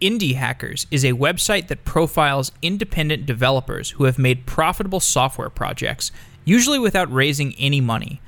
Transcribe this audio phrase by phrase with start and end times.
[0.00, 6.10] Indie Hackers is a website that profiles independent developers who have made profitable software projects,
[6.44, 8.20] usually without raising any money.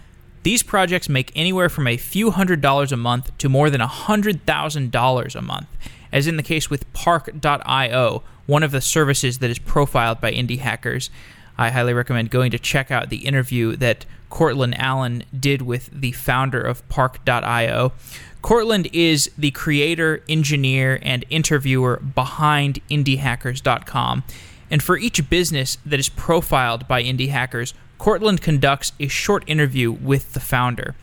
[0.43, 3.87] These projects make anywhere from a few hundred dollars a month to more than a
[3.87, 5.69] hundred thousand dollars a month,
[6.13, 10.59] as in the case with Park.io, one of the services that is profiled by Indie
[10.59, 11.11] Hackers.
[11.57, 16.13] I highly recommend going to check out the interview that Courtland Allen did with the
[16.13, 17.93] founder of Park.io.
[18.43, 24.25] Courtland is the creator, engineer, and interviewer behind IndieHackers.com.
[24.69, 29.93] And for each business that is profiled by Indie Hackers, Courtland conducts a short interview
[29.93, 30.97] with the founder.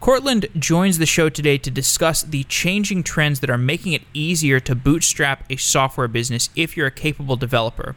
[0.00, 4.58] Courtland joins the show today to discuss the changing trends that are making it easier
[4.60, 7.96] to bootstrap a software business if you're a capable developer.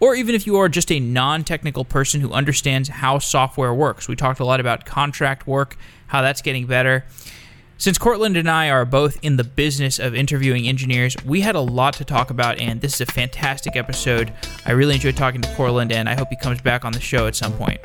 [0.00, 4.08] Or even if you are just a non technical person who understands how software works.
[4.08, 5.76] We talked a lot about contract work,
[6.08, 7.04] how that's getting better.
[7.78, 11.60] Since Courtland and I are both in the business of interviewing engineers, we had a
[11.60, 14.32] lot to talk about, and this is a fantastic episode.
[14.64, 17.26] I really enjoyed talking to Courtland, and I hope he comes back on the show
[17.26, 17.82] at some point.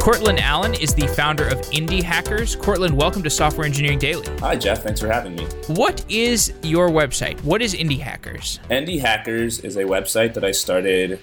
[0.00, 2.56] Courtland Allen is the founder of Indie Hackers.
[2.56, 4.26] Courtland, welcome to Software Engineering Daily.
[4.38, 4.82] Hi, Jeff.
[4.82, 5.44] Thanks for having me.
[5.68, 7.40] What is your website?
[7.42, 8.58] What is Indie Hackers?
[8.68, 11.20] Indie Hackers is a website that I started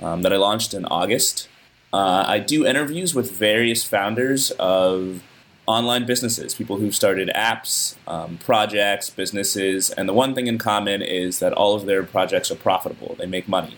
[0.00, 1.48] um, that I launched in August.
[1.92, 5.22] Uh, I do interviews with various founders of
[5.66, 11.02] online businesses, people who've started apps, um, projects, businesses, and the one thing in common
[11.02, 13.14] is that all of their projects are profitable.
[13.18, 13.76] They make money.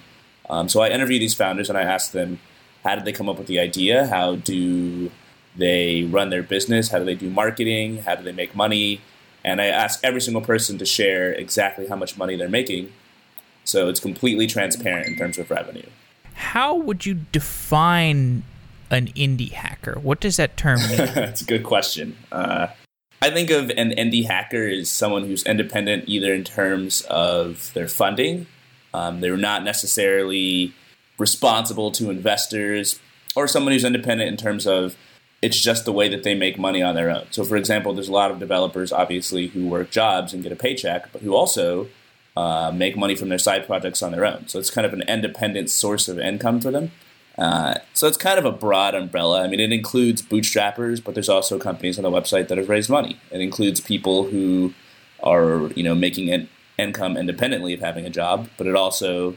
[0.48, 2.38] Um, so I interview these founders and I ask them,
[2.84, 4.06] how did they come up with the idea?
[4.06, 5.10] How do
[5.56, 6.90] they run their business?
[6.90, 7.98] How do they do marketing?
[7.98, 9.00] How do they make money?
[9.42, 12.92] And I ask every single person to share exactly how much money they're making.
[13.64, 15.86] So it's completely transparent in terms of revenue
[16.34, 18.42] how would you define
[18.90, 19.98] an indie hacker?
[20.00, 20.96] What does that term mean?
[21.14, 22.16] That's a good question.
[22.30, 22.68] Uh,
[23.22, 27.88] I think of an indie hacker as someone who's independent either in terms of their
[27.88, 28.46] funding,
[28.92, 30.74] um, they're not necessarily
[31.18, 33.00] responsible to investors,
[33.34, 34.96] or someone who's independent in terms of
[35.42, 37.26] it's just the way that they make money on their own.
[37.30, 40.56] So, for example, there's a lot of developers, obviously, who work jobs and get a
[40.56, 41.88] paycheck, but who also
[42.36, 44.48] uh, make money from their side projects on their own.
[44.48, 46.90] So it's kind of an independent source of income for them.
[47.36, 49.42] Uh, so it's kind of a broad umbrella.
[49.42, 52.90] I mean, it includes bootstrappers, but there's also companies on the website that have raised
[52.90, 53.18] money.
[53.30, 54.72] It includes people who
[55.22, 59.36] are, you know, making an income independently of having a job, but it also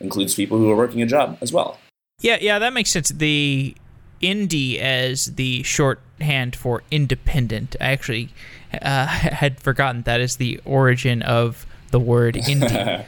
[0.00, 1.78] includes people who are working a job as well.
[2.20, 3.10] Yeah, yeah, that makes sense.
[3.10, 3.74] The
[4.22, 7.76] indie as the shorthand for independent.
[7.80, 8.30] I actually
[8.72, 13.04] uh, had forgotten that is the origin of the word indie.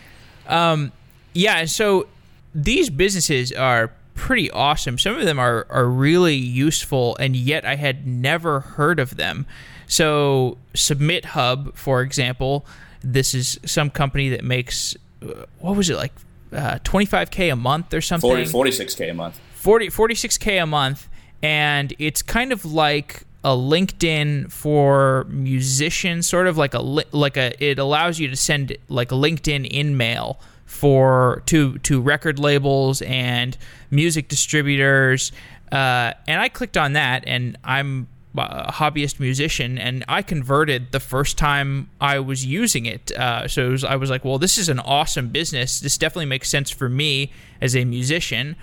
[0.47, 0.92] um,
[1.34, 2.06] yeah, so
[2.54, 4.97] these businesses are pretty awesome.
[4.97, 9.44] Some of them are, are really useful, and yet I had never heard of them.
[9.88, 12.64] So, SubmitHub, for example,
[13.02, 16.12] this is some company that makes, uh, what was it, like
[16.53, 18.47] uh, 25K a month or something?
[18.47, 19.41] 40, 46K a month.
[19.54, 21.08] 40, 46K a month.
[21.42, 27.64] And it's kind of like a LinkedIn for musicians, sort of like a like a
[27.64, 33.56] it allows you to send like LinkedIn in mail for to to record labels and
[33.88, 35.30] music distributors.
[35.70, 41.00] Uh, and I clicked on that, and I'm a hobbyist musician, and I converted the
[41.00, 43.12] first time I was using it.
[43.12, 45.78] Uh, so it was, I was like, well, this is an awesome business.
[45.78, 48.56] This definitely makes sense for me as a musician.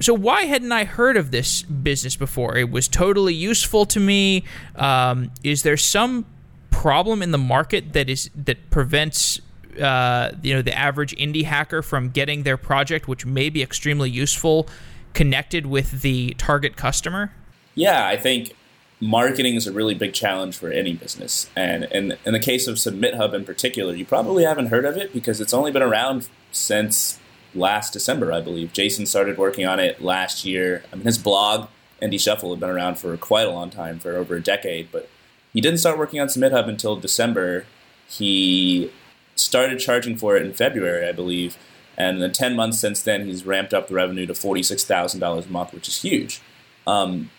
[0.00, 2.56] So why hadn't I heard of this business before?
[2.56, 4.44] It was totally useful to me.
[4.76, 6.26] Um, is there some
[6.70, 9.40] problem in the market that is that prevents
[9.80, 14.10] uh, you know the average indie hacker from getting their project, which may be extremely
[14.10, 14.68] useful,
[15.12, 17.32] connected with the target customer?
[17.74, 18.54] Yeah, I think
[19.00, 21.50] marketing is a really big challenge for any business.
[21.56, 25.12] And in, in the case of SubmitHub in particular, you probably haven't heard of it
[25.12, 27.18] because it's only been around since
[27.54, 28.72] last December, I believe.
[28.72, 30.84] Jason started working on it last year.
[30.92, 31.68] I mean, his blog,
[32.02, 35.08] Indie Shuffle, had been around for quite a long time, for over a decade, but
[35.52, 37.66] he didn't start working on SubmitHub until December.
[38.08, 38.90] He
[39.36, 41.56] started charging for it in February, I believe,
[41.96, 45.50] and in the 10 months since then, he's ramped up the revenue to $46,000 a
[45.50, 46.40] month, which is huge.
[46.86, 47.30] Um,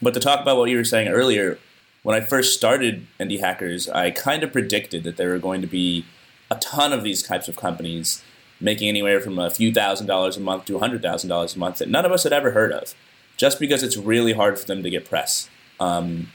[0.00, 1.58] but to talk about what you were saying earlier,
[2.02, 5.66] when I first started Indie Hackers, I kind of predicted that there were going to
[5.66, 6.04] be
[6.50, 8.22] a ton of these types of companies
[8.62, 11.88] making anywhere from a few thousand dollars a month to a $100,000 a month that
[11.88, 12.94] none of us had ever heard of,
[13.36, 15.48] just because it's really hard for them to get press.
[15.80, 16.28] Um,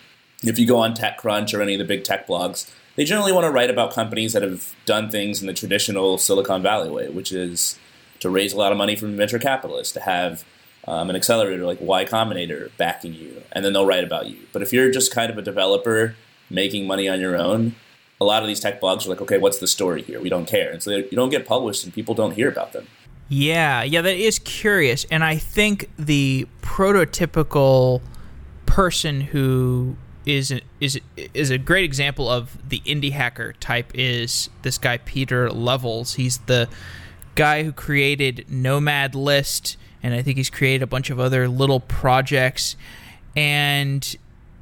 [0.44, 3.46] if you go on TechCrunch or any of the big tech blogs, they generally want
[3.46, 7.32] to write about companies that have done things in the traditional Silicon Valley way, which
[7.32, 7.80] is
[8.20, 10.44] to raise a lot of money from venture capitalists, to have
[10.88, 14.40] um, an accelerator like Y Combinator backing you, and then they'll write about you.
[14.52, 16.16] But if you're just kind of a developer
[16.50, 17.76] making money on your own,
[18.20, 20.20] a lot of these tech blogs are like, okay, what's the story here?
[20.20, 22.88] We don't care, and so you don't get published, and people don't hear about them.
[23.30, 28.02] Yeah, yeah, that is curious, and I think the prototypical
[28.66, 31.00] person who is is
[31.34, 36.16] is a great example of the indie hacker type is this guy Pieter Levels.
[36.16, 36.68] He's the
[37.36, 41.80] guy who created Nomad List, and I think he's created a bunch of other little
[41.80, 42.76] projects.
[43.36, 44.16] And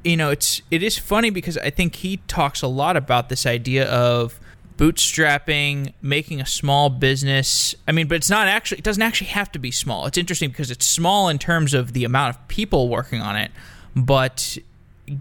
[0.06, 3.44] you know, it's it is funny because I think he talks a lot about this
[3.44, 4.38] idea of
[4.76, 7.74] bootstrapping, making a small business.
[7.88, 10.06] I mean, but it's not actually it doesn't actually have to be small.
[10.06, 13.50] It's interesting because it's small in terms of the amount of people working on it,
[13.96, 14.56] but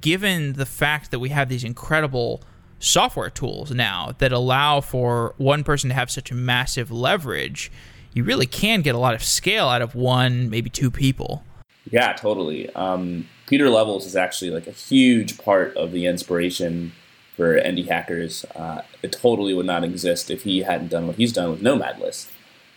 [0.01, 2.41] given the fact that we have these incredible
[2.79, 7.71] software tools now that allow for one person to have such a massive leverage,
[8.13, 11.43] you really can get a lot of scale out of one, maybe two people.
[11.95, 12.69] Yeah, totally.
[12.75, 16.91] Um, Pieter Levels is actually like a huge part of the inspiration
[17.37, 18.43] for indie hackers.
[18.53, 21.97] Uh, it totally would not exist if he hadn't done what he's done with Nomad
[21.99, 22.29] List.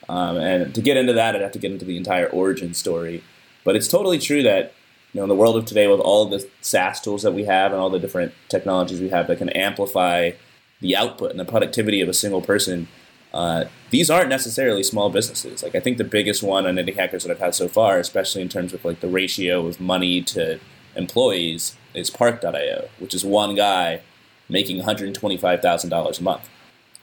[0.09, 3.25] Um, and to get into that, I'd have to get into the entire origin story.
[3.65, 4.73] But it's totally true that
[5.13, 7.73] you know, in the world of today, with all the SaaS tools that we have
[7.73, 10.31] and all the different technologies we have that can amplify
[10.81, 12.87] the output and the productivity of a single person,
[13.33, 15.63] uh, these aren't necessarily small businesses.
[15.63, 18.43] Like I think the biggest one on indie hackers that I've had so far, especially
[18.43, 20.59] in terms of like the ratio of money to
[20.97, 24.01] employees, is Park.io, which is one guy
[24.49, 26.49] making $125,000 a month.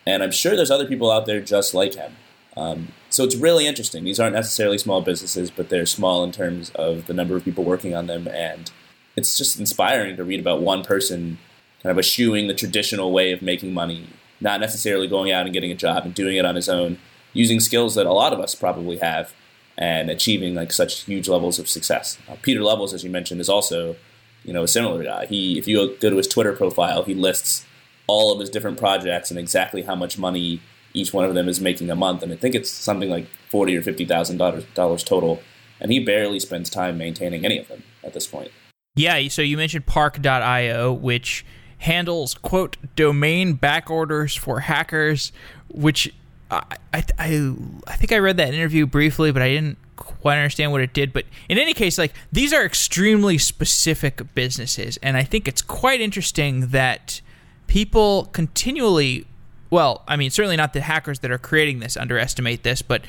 [0.05, 2.13] And I'm sure there's other people out there just like him.
[2.57, 4.03] Um, so it's really interesting.
[4.03, 7.63] These aren't necessarily small businesses, but they're small in terms of the number of people
[7.63, 8.27] working on them.
[8.27, 8.71] And
[9.15, 11.37] it's just inspiring to read about one person
[11.83, 14.07] kind of eschewing the traditional way of making money,
[14.41, 16.97] not necessarily going out and getting a job and doing it on his own,
[17.33, 19.33] using skills that a lot of us probably have
[19.77, 22.17] and achieving like such huge levels of success.
[22.41, 23.95] Pieter Levels, as you mentioned, is also
[24.43, 25.25] you know a similar guy.
[25.25, 27.65] He, if you go to his Twitter profile, he lists
[28.07, 30.61] all of his different projects and exactly how much money
[30.93, 33.75] each one of them is making a month, and I think it's something like forty
[33.75, 35.41] or fifty thousand dollars total.
[35.81, 38.49] And he barely spends time maintaining any of them at this point.
[38.95, 41.45] Yeah, so you mentioned Park.io, which
[41.85, 45.31] handles quote domain back orders for hackers,
[45.69, 46.13] which
[46.51, 47.53] I, I, I,
[47.87, 51.13] I think I read that interview briefly, but I didn't quite understand what it did.
[51.13, 56.01] But in any case, like these are extremely specific businesses, and I think it's quite
[56.01, 57.21] interesting that
[57.67, 59.25] people continually
[59.71, 63.05] well, I mean, certainly not the hackers that are creating this underestimate this, but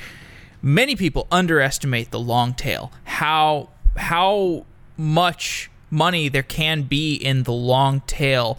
[0.62, 2.92] many people underestimate the long tail.
[3.04, 8.58] How how much money there can be in the long tail.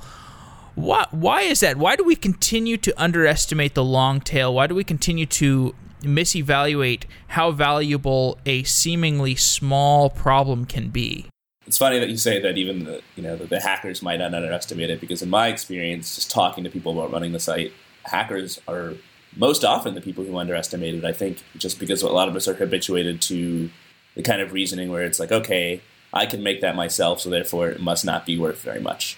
[0.75, 1.77] Why, why is that?
[1.77, 4.53] Why do we continue to underestimate the long tail?
[4.53, 11.25] Why do we continue to misevaluate how valuable a seemingly small problem can be?
[11.65, 14.33] It's funny that you say that even the you know the, the hackers might not
[14.33, 17.73] underestimate it because in my experience, just talking to people about running the site,
[18.03, 18.93] hackers are
[19.35, 21.03] most often the people who underestimate it.
[21.03, 23.69] I think just because a lot of us are habituated to
[24.15, 25.81] the kind of reasoning where it's like, okay,
[26.13, 29.17] I can make that myself, so therefore it must not be worth very much.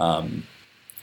[0.00, 0.44] Um,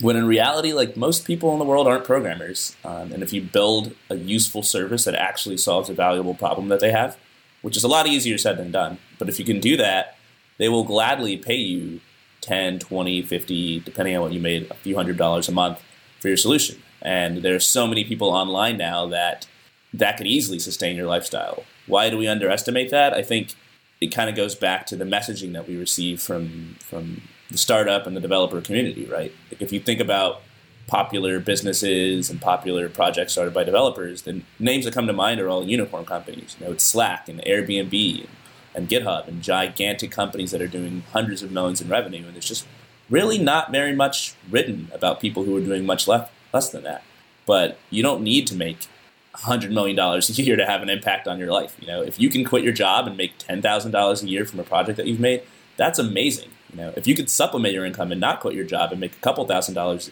[0.02, 3.42] when in reality, like most people in the world aren't programmers, um, and if you
[3.42, 7.18] build a useful service that actually solves a valuable problem that they have,
[7.62, 10.18] which is a lot easier said than done, but if you can do that,
[10.58, 12.00] they will gladly pay you
[12.42, 15.82] 10, 20, 50, depending on what you made, a few hundred dollars a month
[16.20, 16.82] for your solution.
[17.02, 19.48] And there are so many people online now that
[19.94, 21.64] that could easily sustain your lifestyle.
[21.88, 23.14] Why do we underestimate that?
[23.14, 23.56] I think
[24.02, 28.06] it kind of goes back to the messaging that we receive from from the startup
[28.06, 29.34] and the developer community, right?
[29.52, 30.42] Like if you think about
[30.88, 35.50] popular businesses and popular projects started by developers, the names that come to mind are
[35.50, 36.56] all unicorn companies.
[36.60, 38.30] You know, it's Slack and Airbnb and,
[38.74, 42.46] and GitHub and gigantic companies that are doing hundreds of millions in revenue, and there's
[42.46, 42.68] just
[43.10, 47.04] really not very much written about people who are doing much less less than that.
[47.46, 48.88] But you don't need to make
[49.36, 51.76] $100 million a year to have an impact on your life.
[51.80, 54.64] You know, if you can quit your job and make $10,000 a year from a
[54.64, 55.44] project that you've made,
[55.78, 56.50] that's amazing.
[56.72, 59.14] You know, if you could supplement your income and not quit your job and make
[59.14, 60.12] a couple thousand dollars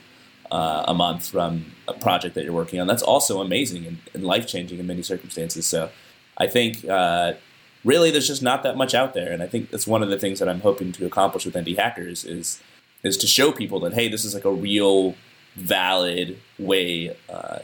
[0.51, 4.23] uh, a month from a project that you're working on, that's also amazing and, and
[4.23, 5.67] life changing in many circumstances.
[5.67, 5.89] So
[6.37, 7.33] I think uh,
[7.83, 9.31] really there's just not that much out there.
[9.31, 11.77] And I think that's one of the things that I'm hoping to accomplish with Indie
[11.77, 12.61] Hackers is,
[13.03, 15.15] is to show people that, hey, this is like a real
[15.55, 17.59] valid way uh,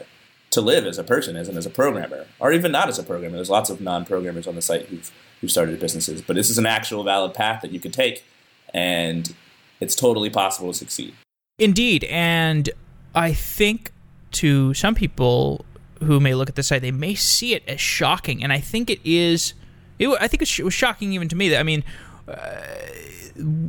[0.54, 3.36] to live as a person, as, as a programmer, or even not as a programmer.
[3.36, 6.66] There's lots of non-programmers on the site who've who started businesses, but this is an
[6.66, 8.24] actual valid path that you could take,
[8.72, 9.34] and
[9.80, 11.14] it's totally possible to succeed.
[11.58, 12.70] Indeed, and
[13.14, 13.92] I think
[14.32, 15.64] to some people
[16.02, 18.90] who may look at the site, they may see it as shocking, and I think
[18.90, 19.54] it is
[19.98, 21.84] It, I think it was shocking even to me that I mean,
[22.26, 22.60] uh,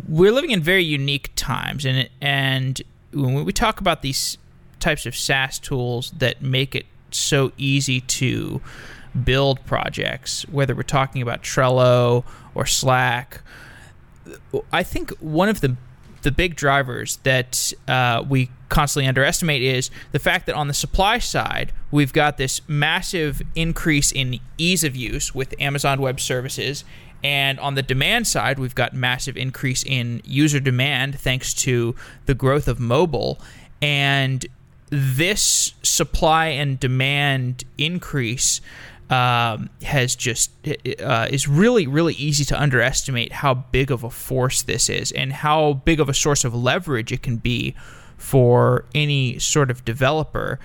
[0.07, 2.81] we're living in very unique times, and and
[3.13, 4.37] when we talk about these
[4.79, 8.61] types of SaaS tools that make it so easy to
[9.23, 13.41] build projects, whether we're talking about Trello or Slack,
[14.71, 15.77] I think one of the
[16.23, 21.19] the big drivers that uh, we constantly underestimate is the fact that on the supply
[21.19, 26.83] side, we've got this massive increase in ease of use with Amazon Web Services.
[27.23, 32.33] And on the demand side, we've got massive increase in user demand thanks to the
[32.33, 33.39] growth of mobile.
[33.79, 34.43] And
[34.95, 38.61] this supply and demand increase
[39.09, 40.51] um, has just
[40.99, 45.31] uh, is really really easy to underestimate how big of a force this is and
[45.31, 47.75] how big of a source of leverage it can be
[48.17, 50.59] for any sort of developer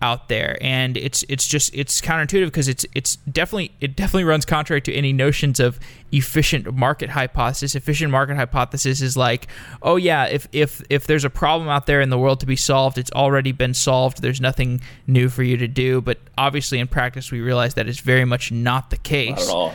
[0.00, 0.56] out there.
[0.60, 4.94] And it's it's just it's counterintuitive because it's it's definitely it definitely runs contrary to
[4.94, 5.80] any notions of
[6.12, 7.74] efficient market hypothesis.
[7.74, 9.48] Efficient market hypothesis is like
[9.82, 12.56] oh yeah if if if there's a problem out there in the world to be
[12.56, 14.22] solved it's already been solved.
[14.22, 16.00] There's nothing new for you to do.
[16.00, 19.48] But obviously in practice we realize that is very much not the case.
[19.48, 19.74] Not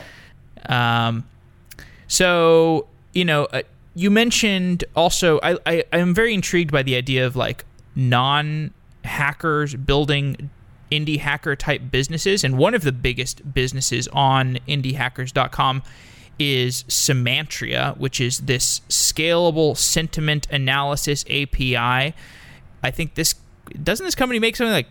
[0.68, 1.06] at all.
[1.06, 1.28] Um
[2.06, 3.62] so you know uh,
[3.94, 7.64] you mentioned also I, I i'm very intrigued by the idea of like
[7.94, 8.72] non
[9.04, 10.50] hackers building
[10.90, 12.44] indie hacker type businesses.
[12.44, 15.82] And one of the biggest businesses on indiehackers.com
[16.38, 21.76] is Semantria, which is this scalable sentiment analysis API.
[21.76, 23.34] I think this
[23.82, 24.88] doesn't this company make something like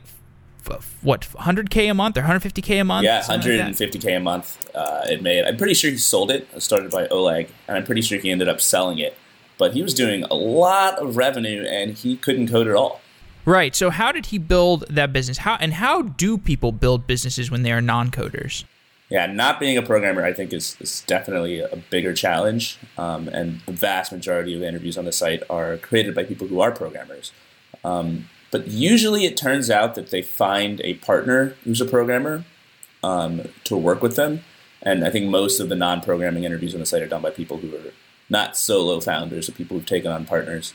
[1.02, 3.04] what 100k a month or 150k a month?
[3.04, 4.70] Yeah, 150k like a month.
[4.74, 5.44] Uh, it made.
[5.44, 6.48] I'm pretty sure he sold it.
[6.56, 9.18] It started by Oleg, and I'm pretty sure he ended up selling it.
[9.58, 13.02] But he was doing a lot of revenue, and he couldn't code at all.
[13.46, 13.76] Right.
[13.76, 15.40] So how did he build that business?
[15.40, 18.64] How and how do people build businesses when they are non-coders?
[19.10, 22.80] Yeah, not being a programmer, I think, is, is definitely a bigger challenge.
[22.98, 26.48] Um, and the vast majority of the interviews on the site are created by people
[26.48, 27.32] who are programmers.
[27.84, 32.46] Um, but usually it turns out that they find a partner who's a programmer
[33.04, 34.44] um, to work with them.
[34.82, 37.30] And I think most of the non programming interviews on the site are done by
[37.30, 37.94] people who are
[38.30, 40.74] not solo founders, or people who've taken on partners.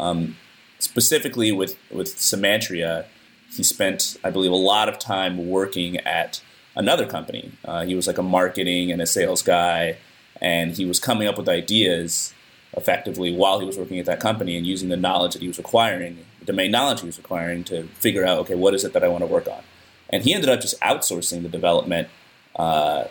[0.00, 0.36] Um,
[0.78, 3.06] specifically with with Semantria,
[3.50, 6.42] he spent, I believe, a lot of time working at
[6.74, 7.52] another company.
[7.64, 9.96] Uh, he was like a marketing and a sales guy,
[10.40, 12.34] and he was coming up with ideas
[12.76, 15.58] effectively while he was working at that company and using the knowledge that he was
[15.58, 19.02] acquiring, the domain knowledge he was acquiring, to figure out, okay, what is it that
[19.02, 19.62] I want to work on?
[20.10, 22.08] And he ended up just outsourcing the development
[22.56, 23.04] uh,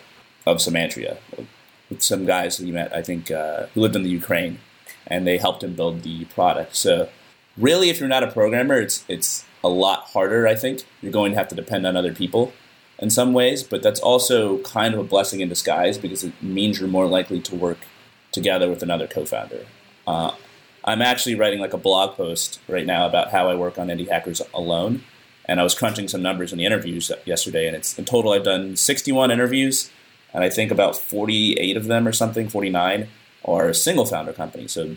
[0.46, 1.18] of Semantria
[1.90, 4.60] with some guys who he met, I think, uh, who lived in the Ukraine,
[5.06, 6.76] and they helped him build the product.
[6.76, 7.08] So
[7.58, 10.46] really, if you're not a programmer, it's it's a lot harder.
[10.46, 12.52] I think you're going to have to depend on other people
[12.98, 16.80] in some ways, but that's also kind of a blessing in disguise because it means
[16.80, 17.78] you're more likely to work
[18.32, 19.66] together with another co-founder.
[20.06, 20.32] Uh,
[20.84, 24.08] I'm actually writing like a blog post right now about how I work on Indie
[24.08, 25.02] Hackers alone,
[25.44, 28.44] and I was crunching some numbers in the interviews yesterday, and it's in total I've
[28.44, 29.90] done 61 interviews,
[30.32, 33.08] and I think about 48 of them or something, 49
[33.44, 34.72] are single founder companies.
[34.72, 34.96] So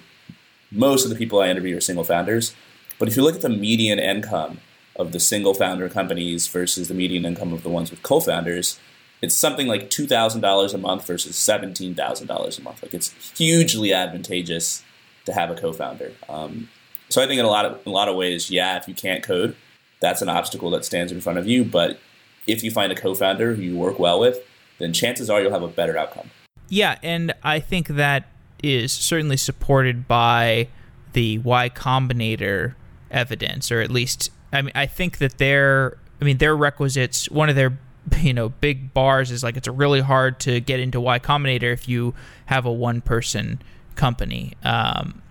[0.72, 2.56] most of the people I interview are single founders.
[2.98, 4.60] But if you look at the median income
[4.96, 8.80] of the single founder companies versus the median income of the ones with co founders,
[9.22, 12.84] it's something like $2,000 a month versus $17,000 a month.
[12.84, 14.84] Like it's hugely advantageous
[15.26, 16.14] to have a co founder.
[16.28, 16.70] Um,
[17.10, 19.24] so I think in a lot of a lot of ways, yeah, if you can't
[19.24, 19.56] code,
[20.00, 21.66] that's an obstacle that stands in front of you.
[21.66, 22.00] But
[22.48, 24.40] if you find a co-founder who you work well with,
[24.78, 26.32] then chances are you'll have a better outcome.
[26.70, 28.28] Yeah, and I think that
[28.64, 30.68] is certainly supported by
[31.14, 32.76] the Y Combinator
[33.12, 37.50] evidence, or at least I mean I think that their I mean their requisites one
[37.50, 37.78] of their
[38.20, 41.88] you know big bars is like it's really hard to get into Y Combinator if
[41.88, 42.14] you
[42.48, 43.62] have a one person
[43.96, 45.22] company, um,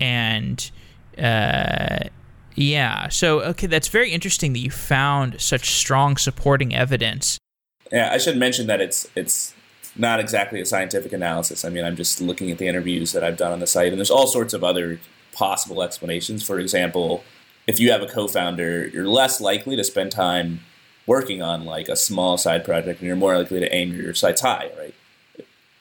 [0.00, 0.70] and
[1.16, 2.00] uh,
[2.54, 7.38] yeah, so okay, that's very interesting that you found such strong supporting evidence.
[7.92, 9.54] Yeah, I should mention that it's it's
[9.98, 11.64] not exactly a scientific analysis.
[11.64, 13.98] I mean, I'm just looking at the interviews that I've done on the site, and
[13.98, 15.00] there's all sorts of other
[15.32, 16.42] possible explanations.
[16.42, 17.24] For example,
[17.66, 20.60] if you have a co-founder, you're less likely to spend time
[21.06, 24.40] working on like a small side project, and you're more likely to aim your sights
[24.40, 24.70] high.
[24.78, 24.94] Right?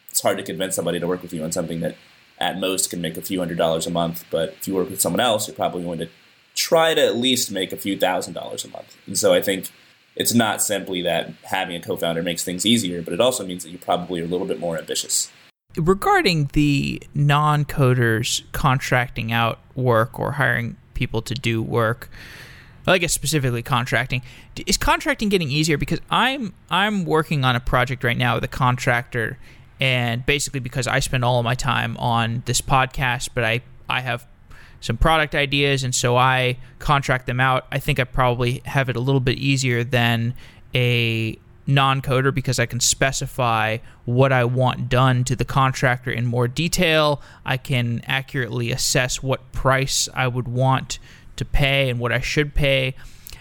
[0.09, 1.95] It's hard to convince somebody to work with you on something that
[2.37, 5.01] at most can make a few hundred dollars a month, but if you work with
[5.01, 6.09] someone else, you're probably going to
[6.53, 8.97] try to at least make a few thousand dollars a month.
[9.07, 9.69] And so I think
[10.15, 13.69] it's not simply that having a co-founder makes things easier, but it also means that
[13.71, 15.31] you probably are a little bit more ambitious.
[15.77, 22.09] Regarding the non-coders contracting out work or hiring people to do work,
[22.87, 24.21] I guess specifically contracting.
[24.65, 25.77] Is contracting getting easier?
[25.77, 29.37] Because I'm I'm working on a project right now with a contractor,
[29.79, 34.01] and basically because I spend all of my time on this podcast, but I I
[34.01, 34.27] have
[34.81, 37.67] some product ideas, and so I contract them out.
[37.71, 40.33] I think I probably have it a little bit easier than
[40.73, 46.47] a non-coder because I can specify what I want done to the contractor in more
[46.47, 47.21] detail.
[47.45, 50.99] I can accurately assess what price I would want
[51.37, 52.95] to pay and what I should pay.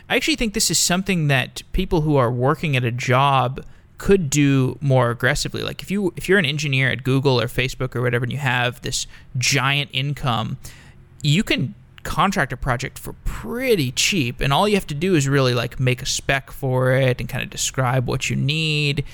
[0.09, 3.65] I actually think this is something that people who are working at a job
[3.99, 5.63] could do more aggressively.
[5.63, 8.39] Like if you if you're an engineer at Google or Facebook or whatever and you
[8.39, 9.07] have this
[9.39, 10.59] giant income,
[11.25, 15.27] you can contract a project for pretty cheap and all you have to do is
[15.27, 19.05] really like make a spec for it and kind of describe what you need.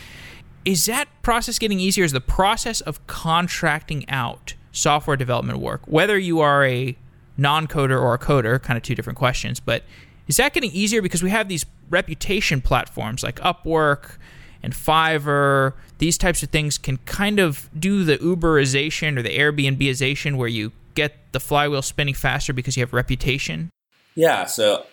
[0.64, 2.04] Is that process getting easier?
[2.04, 6.96] Is the process of contracting out software development work, whether you are a
[7.36, 9.60] non coder or a coder, kind of two different questions.
[9.60, 9.84] But
[10.26, 14.16] is that getting easier because we have these reputation platforms like Upwork
[14.62, 15.74] and Fiverr?
[15.98, 20.72] These types of things can kind of do the Uberization or the Airbnbization where you
[20.94, 23.70] get the flywheel spinning faster because you have reputation?
[24.14, 24.86] Yeah, so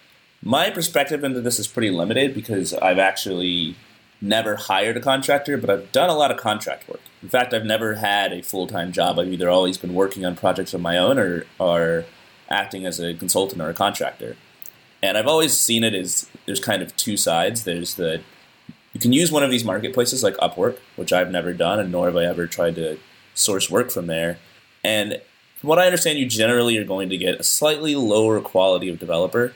[0.43, 3.75] my perspective into this is pretty limited because I've actually
[4.21, 7.01] never hired a contractor, but I've done a lot of contract work.
[7.21, 9.19] In fact, I've never had a full time job.
[9.19, 12.05] I've either always been working on projects of my own or, or
[12.49, 14.35] acting as a consultant or a contractor.
[15.01, 17.63] And I've always seen it as there's kind of two sides.
[17.63, 18.21] There's the
[18.93, 22.07] you can use one of these marketplaces like Upwork, which I've never done, and nor
[22.07, 22.97] have I ever tried to
[23.35, 24.39] source work from there.
[24.83, 25.21] And
[25.57, 28.99] from what I understand, you generally are going to get a slightly lower quality of
[28.99, 29.53] developer,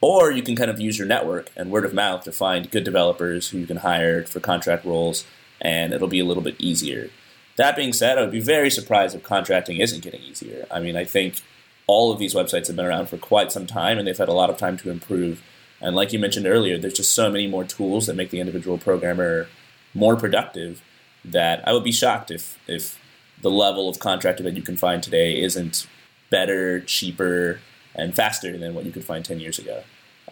[0.00, 2.84] or you can kind of use your network and word of mouth to find good
[2.84, 5.24] developers who you can hire for contract roles,
[5.60, 7.10] and it'll be a little bit easier.
[7.56, 10.66] That being said, I would be very surprised if contracting isn't getting easier.
[10.70, 11.40] I mean, I think
[11.86, 14.32] all of these websites have been around for quite some time and they've had a
[14.32, 15.42] lot of time to improve.
[15.80, 18.78] And like you mentioned earlier, there's just so many more tools that make the individual
[18.78, 19.48] programmer
[19.94, 20.82] more productive
[21.24, 22.98] that I would be shocked if if
[23.46, 25.86] the level of contractor that you can find today isn't
[26.30, 27.60] better, cheaper,
[27.94, 29.84] and faster than what you could find 10 years ago.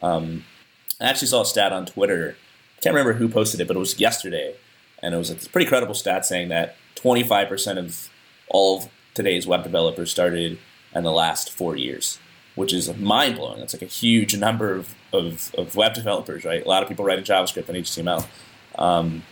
[0.03, 0.45] Um,
[1.01, 2.35] I actually saw a stat on Twitter.
[2.77, 4.57] I can't remember who posted it, but it was yesterday.
[5.01, 8.11] And it was a pretty credible stat saying that 25% of
[8.49, 10.59] all of today's web developers started
[10.93, 12.19] in the last four years,
[12.57, 13.61] which is mind blowing.
[13.61, 16.67] That's like a huge number of, of, of, web developers, right?
[16.67, 18.27] A lot of people writing JavaScript and HTML.
[18.75, 19.23] Um,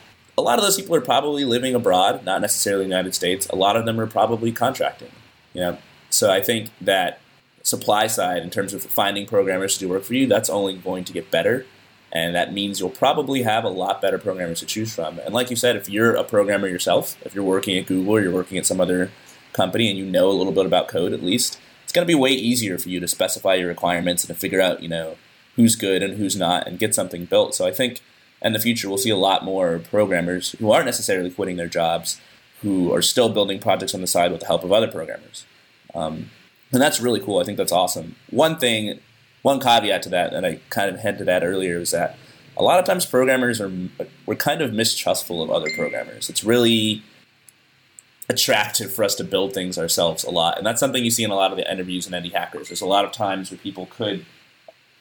[0.43, 3.47] a lot of those people are probably living abroad, not necessarily the United States.
[3.49, 5.13] A lot of them are probably contracting.
[5.55, 5.79] You know?
[6.11, 7.21] So I think that
[7.63, 11.05] supply side, in terms of finding programmers to do work for you, that's only going
[11.05, 11.65] to get better.
[12.11, 15.21] And that means you'll probably have a lot better programmers to choose from.
[15.21, 18.21] And like you said, if you're a programmer yourself, if you're working at Google or
[18.21, 19.13] you're working at some other
[19.53, 22.19] company and you know a little bit about code at least, it's going to be
[22.19, 25.17] way easier for you to specify your requirements and to figure out, you know,
[25.55, 27.55] who's good and who's not and get something built.
[27.55, 28.01] So I think
[28.43, 32.21] in the future we'll see a lot more programmers who aren't necessarily quitting their jobs,
[32.61, 35.45] who are still building projects on the side with the help of other programmers.
[35.95, 36.31] Um,
[36.73, 37.39] and that's really cool.
[37.39, 38.17] I think that's awesome.
[38.31, 39.01] One thing,
[39.43, 42.17] one caveat to that, and I kind of hinted at earlier, is that
[42.57, 43.71] a lot of times programmers are
[44.27, 46.29] we're kind of mistrustful of other programmers.
[46.31, 47.03] It's really
[48.29, 50.57] attractive for us to build things ourselves a lot.
[50.57, 52.69] And that's something you see in a lot of the interviews in indie hackers.
[52.69, 54.25] There's a lot of times where people could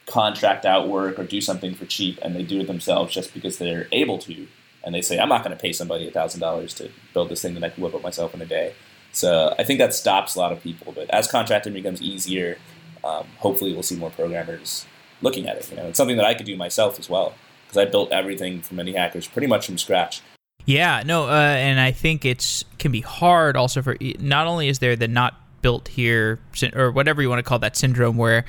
[0.06, 3.58] contract out work or do something for cheap and they do it themselves just because
[3.58, 4.46] they're able to.
[4.84, 7.62] And they say, I'm not going to pay somebody $1,000 to build this thing that
[7.62, 8.74] I can whip up myself in a day.
[9.12, 10.92] So I think that stops a lot of people.
[10.92, 12.58] But as contracting becomes easier,
[13.04, 14.86] um, hopefully we'll see more programmers
[15.20, 15.70] looking at it.
[15.70, 17.34] You know, it's something that I could do myself as well
[17.66, 20.20] because I built everything from indie hackers pretty much from scratch.
[20.64, 24.78] Yeah, no, uh, and I think it's can be hard also for not only is
[24.78, 26.38] there the not built here
[26.74, 28.44] or whatever you want to call that syndrome where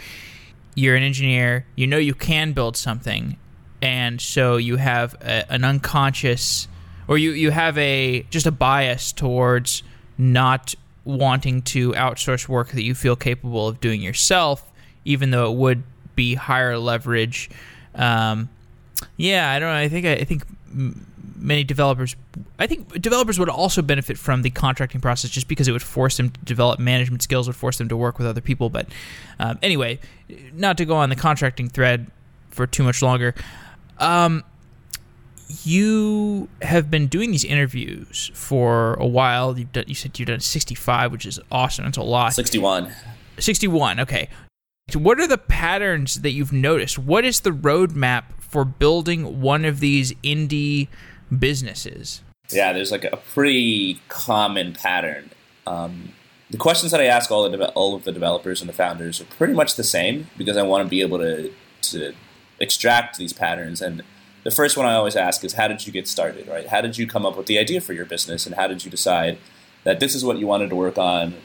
[0.75, 3.37] you're an engineer, you know you can build something,
[3.81, 6.67] and so you have a, an unconscious
[7.07, 9.83] or you you have a just a bias towards
[10.17, 10.73] not
[11.05, 14.71] wanting to outsource work that you feel capable of doing yourself,
[15.05, 15.83] even though it would
[16.15, 17.49] be higher leverage.
[17.95, 18.49] Um,
[19.17, 19.79] yeah, I don't know.
[19.79, 20.43] I think I, I think
[21.43, 22.15] many developers
[22.57, 26.17] I think developers would also benefit from the contracting process just because it would force
[26.17, 28.69] them to develop management skills, would force them to work with other people.
[28.69, 28.87] But
[29.39, 29.99] um, anyway,
[30.53, 32.09] not to go on the contracting thread
[32.49, 33.35] for too much longer.
[33.97, 34.43] Um,
[35.63, 39.57] you have been doing these interviews for a while.
[39.57, 41.85] You've done, you said you've done 65, which is awesome.
[41.85, 42.33] That's a lot.
[42.33, 42.93] 61.
[43.39, 44.29] 61, okay.
[44.93, 46.97] What are the patterns that you've noticed?
[46.97, 50.87] What is the roadmap for building one of these indie
[51.39, 52.21] businesses?
[52.49, 55.31] Yeah, there's like a pretty common pattern.
[55.65, 56.13] Um,
[56.49, 59.19] the questions that I ask all the de- all of the developers and the founders
[59.19, 61.51] are pretty much the same because I want to be able to
[61.83, 62.13] to
[62.59, 63.81] extract these patterns.
[63.81, 64.03] And
[64.43, 66.47] the first one I always ask is, how did you get started?
[66.47, 66.67] Right?
[66.67, 68.91] How did you come up with the idea for your business, and how did you
[68.91, 69.37] decide
[69.83, 71.35] that this is what you wanted to work on,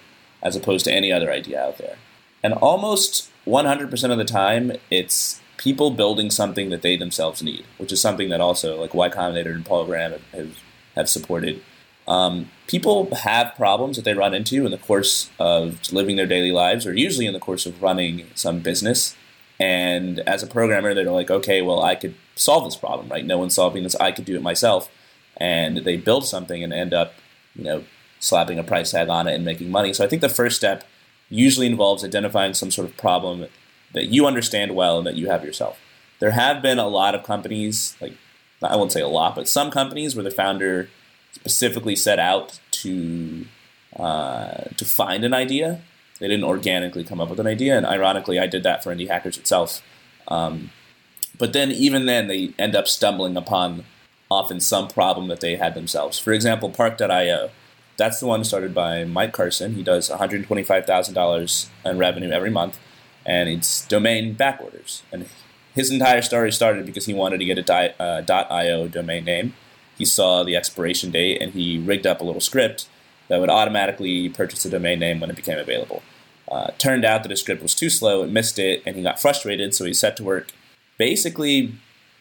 [0.43, 1.97] as opposed to any other idea out there?
[2.43, 7.93] And almost 100% of the time, it's people building something that they themselves need, which
[7.93, 10.59] is something that also like Y Combinator and Paul Graham have, have,
[10.95, 11.63] have supported.
[12.07, 16.53] Um, people have problems that they run into in the course of living their daily
[16.53, 19.15] lives, or usually in the course of running some business.
[19.61, 23.27] And as a programmer, they're like, okay, well, I could solve this problem, right?
[23.27, 23.97] No one's solving this.
[23.97, 24.89] I could do it myself.
[25.37, 27.15] And they build something and end up,
[27.55, 27.85] you know,
[28.21, 29.93] slapping a price tag on it and making money.
[29.93, 30.85] So I think the first step
[31.29, 33.47] usually involves identifying some sort of problem
[33.95, 35.79] that you understand well and that you have yourself.
[36.19, 38.15] There have been a lot of companies, like
[38.63, 40.89] I won't say a lot, but some companies where the founder
[41.33, 43.47] specifically set out to
[43.97, 45.81] uh, to find an idea.
[46.19, 49.09] They didn't organically come up with an idea, and ironically, I did that for Indie
[49.09, 49.83] Hackers itself.
[50.27, 50.71] Um,
[51.39, 53.85] but then, even then, they end up stumbling upon
[54.31, 56.19] often some problem that they had themselves.
[56.19, 57.51] For example, Park.io.
[57.97, 59.75] That's the one started by Mike Carson.
[59.75, 62.79] He does $125,000 in revenue every month
[63.29, 65.03] and it's domain backorders.
[65.13, 65.29] And
[65.75, 69.55] his entire story started because he wanted to get a uh, .io domain name.
[69.99, 72.89] He saw the expiration date and he rigged up a little script
[73.29, 76.03] that would automatically purchase a domain name when it became available.
[76.51, 79.21] Uh, turned out that his script was too slow, it missed it, and he got
[79.21, 80.53] frustrated, so he set to work
[80.97, 81.75] basically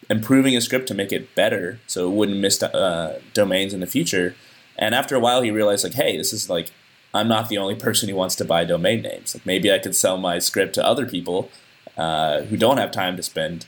[0.10, 3.88] improving his script to make it better so it wouldn't miss uh, domains in the
[3.88, 4.36] future.
[4.78, 6.72] And after a while, he realized, like, hey, this is like
[7.17, 9.36] I'm not the only person who wants to buy domain names.
[9.36, 11.49] Like maybe I could sell my script to other people
[11.97, 13.65] uh, who don't have time to spend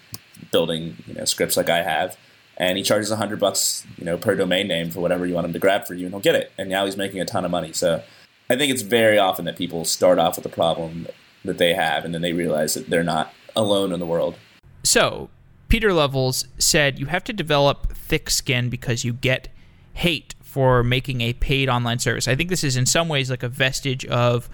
[0.51, 2.17] building you know scripts like I have.
[2.57, 5.53] And he charges hundred bucks, you know, per domain name for whatever you want him
[5.53, 6.51] to grab for you, and he'll get it.
[6.57, 7.71] And now he's making a ton of money.
[7.71, 8.03] So
[8.49, 11.07] I think it's very often that people start off with a problem
[11.45, 14.35] that they have, and then they realize that they're not alone in the world.
[14.83, 15.29] So
[15.69, 19.47] Pieter Levels said you have to develop thick skin because you get
[19.93, 22.27] hate for making a paid online service.
[22.27, 24.49] I think this is in some ways like a vestige of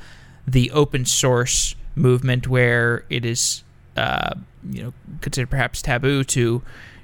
[0.45, 3.63] the open source movement where it is
[3.95, 4.35] uh,
[4.69, 6.61] you know considered perhaps taboo to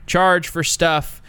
[0.07, 1.21] charge for stuff.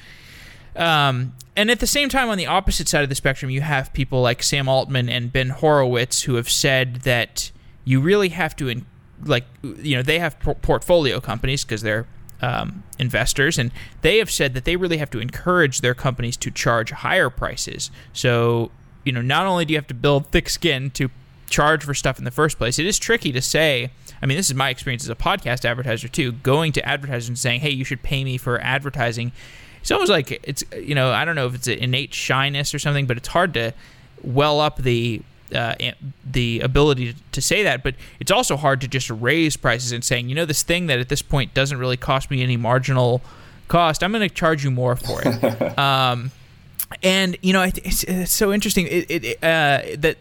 [0.75, 3.93] Um, and at the same time, on the opposite side of the spectrum, you have
[3.93, 7.53] people like Sam Altman and Ben Horowitz who have said that
[7.85, 8.87] you really have to, in,
[9.23, 12.07] like, you know, they have portfolio companies because they're
[12.43, 13.71] um, investors, and
[14.03, 17.91] they have said that they really have to encourage their companies to charge higher prices.
[18.13, 18.71] So,
[19.05, 21.09] you know, not only do you have to build thick skin to
[21.49, 23.91] charge for stuff in the first place, it is tricky to say.
[24.21, 26.33] I mean, this is my experience as a podcast advertiser too.
[26.33, 29.33] Going to advertisers and saying, "Hey, you should pay me for advertising."
[29.81, 32.79] It's almost like it's you know I don't know if it's an innate shyness or
[32.79, 33.73] something, but it's hard to
[34.23, 35.23] well up the
[35.55, 35.75] uh,
[36.25, 40.29] the ability to say that, but it's also hard to just raise prices and saying,
[40.29, 43.23] you know, this thing that at this point doesn't really cost me any marginal
[43.69, 45.79] cost, I'm going to charge you more for it.
[45.79, 46.31] um,
[47.03, 50.19] and you know, it's, it's so interesting it, it, uh, that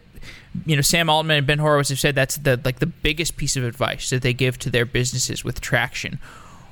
[0.66, 3.56] you know Sam Altman and Ben Horowitz have said that's the like the biggest piece
[3.56, 6.20] of advice that they give to their businesses with traction.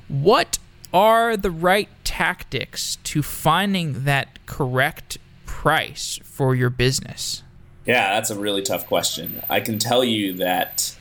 [0.08, 0.58] What
[0.92, 7.42] are the right tactics to finding that correct price for your business?
[7.86, 9.42] Yeah, that's a really tough question.
[9.48, 10.96] I can tell you that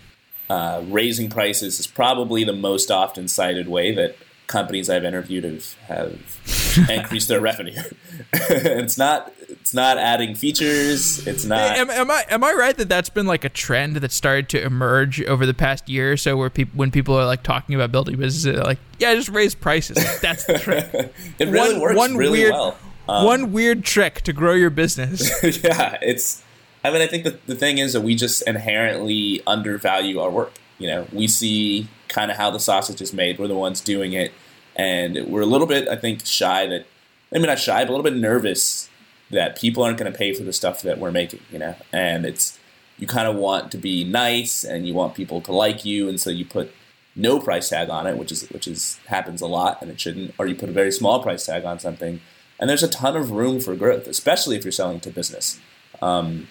[0.49, 4.15] uh, raising prices is probably the most often cited way that
[4.47, 7.79] companies I've interviewed have, have increased their revenue.
[8.33, 11.25] it's not it's not adding features.
[11.25, 11.77] It's not.
[11.77, 14.61] Am, am, I am I right that that's been like a trend that started to
[14.61, 17.91] emerge over the past year or so, where people when people are like talking about
[17.91, 19.97] building businesses, like yeah, just raise prices.
[20.21, 20.89] That's the trend.
[21.39, 22.77] it really one, works one really weird, well.
[23.07, 25.31] Um, one weird trick to grow your business.
[25.63, 26.43] yeah, it's
[26.83, 30.53] I mean, I think the, the thing is that we just inherently undervalue our work.
[30.77, 33.37] You know, we see kind of how the sausage is made.
[33.37, 34.31] We're the ones doing it.
[34.75, 36.85] And we're a little bit, I think, shy that,
[37.31, 38.89] maybe not shy, but a little bit nervous
[39.29, 41.75] that people aren't going to pay for the stuff that we're making, you know?
[41.91, 42.57] And it's,
[42.97, 46.07] you kind of want to be nice and you want people to like you.
[46.07, 46.73] And so you put
[47.15, 50.33] no price tag on it, which is, which is, happens a lot and it shouldn't,
[50.37, 52.21] or you put a very small price tag on something.
[52.57, 55.59] And there's a ton of room for growth, especially if you're selling to business.
[56.01, 56.47] Um,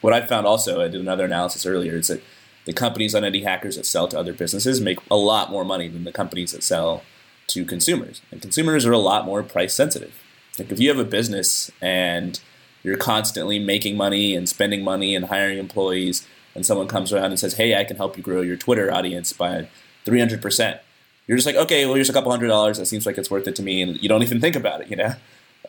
[0.00, 2.22] what I found also, I did another analysis earlier, is that
[2.64, 5.88] the companies on Indie Hackers that sell to other businesses make a lot more money
[5.88, 7.02] than the companies that sell
[7.48, 8.20] to consumers.
[8.30, 10.22] And consumers are a lot more price sensitive.
[10.58, 12.38] Like if you have a business and
[12.82, 17.38] you're constantly making money and spending money and hiring employees, and someone comes around and
[17.38, 19.68] says, "Hey, I can help you grow your Twitter audience by
[20.04, 20.80] 300 percent,"
[21.26, 22.78] you're just like, "Okay, well, here's a couple hundred dollars.
[22.78, 24.88] That seems like it's worth it to me," and you don't even think about it,
[24.88, 25.14] you know.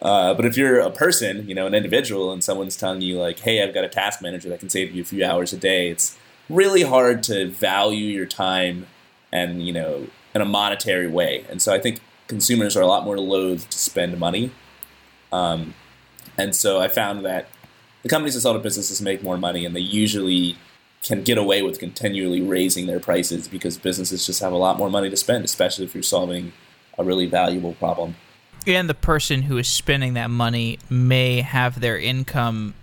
[0.01, 3.39] Uh, but if you're a person, you know, an individual, and someone's telling you like,
[3.39, 5.89] "Hey, I've got a task manager that can save you a few hours a day,"
[5.89, 6.17] it's
[6.49, 8.87] really hard to value your time
[9.31, 11.45] and you know in a monetary way.
[11.49, 14.51] And so I think consumers are a lot more loath to spend money.
[15.31, 15.73] Um,
[16.37, 17.49] and so I found that
[18.03, 20.55] the companies that sell to businesses make more money, and they usually
[21.03, 24.89] can get away with continually raising their prices because businesses just have a lot more
[24.89, 26.51] money to spend, especially if you're solving
[26.97, 28.15] a really valuable problem.
[28.67, 32.73] And the person who is spending that money may have their income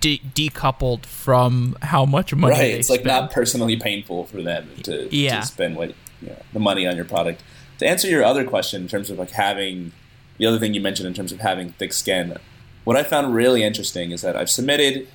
[0.00, 2.74] de- decoupled from how much money right.
[2.74, 3.04] it's spend.
[3.04, 5.40] like not personally painful for them to, yeah.
[5.40, 7.42] to spend what you know, the money on your product.
[7.78, 9.92] To answer your other question in terms of like having
[10.38, 12.36] the other thing you mentioned in terms of having thick skin,
[12.84, 15.08] what I found really interesting is that I've submitted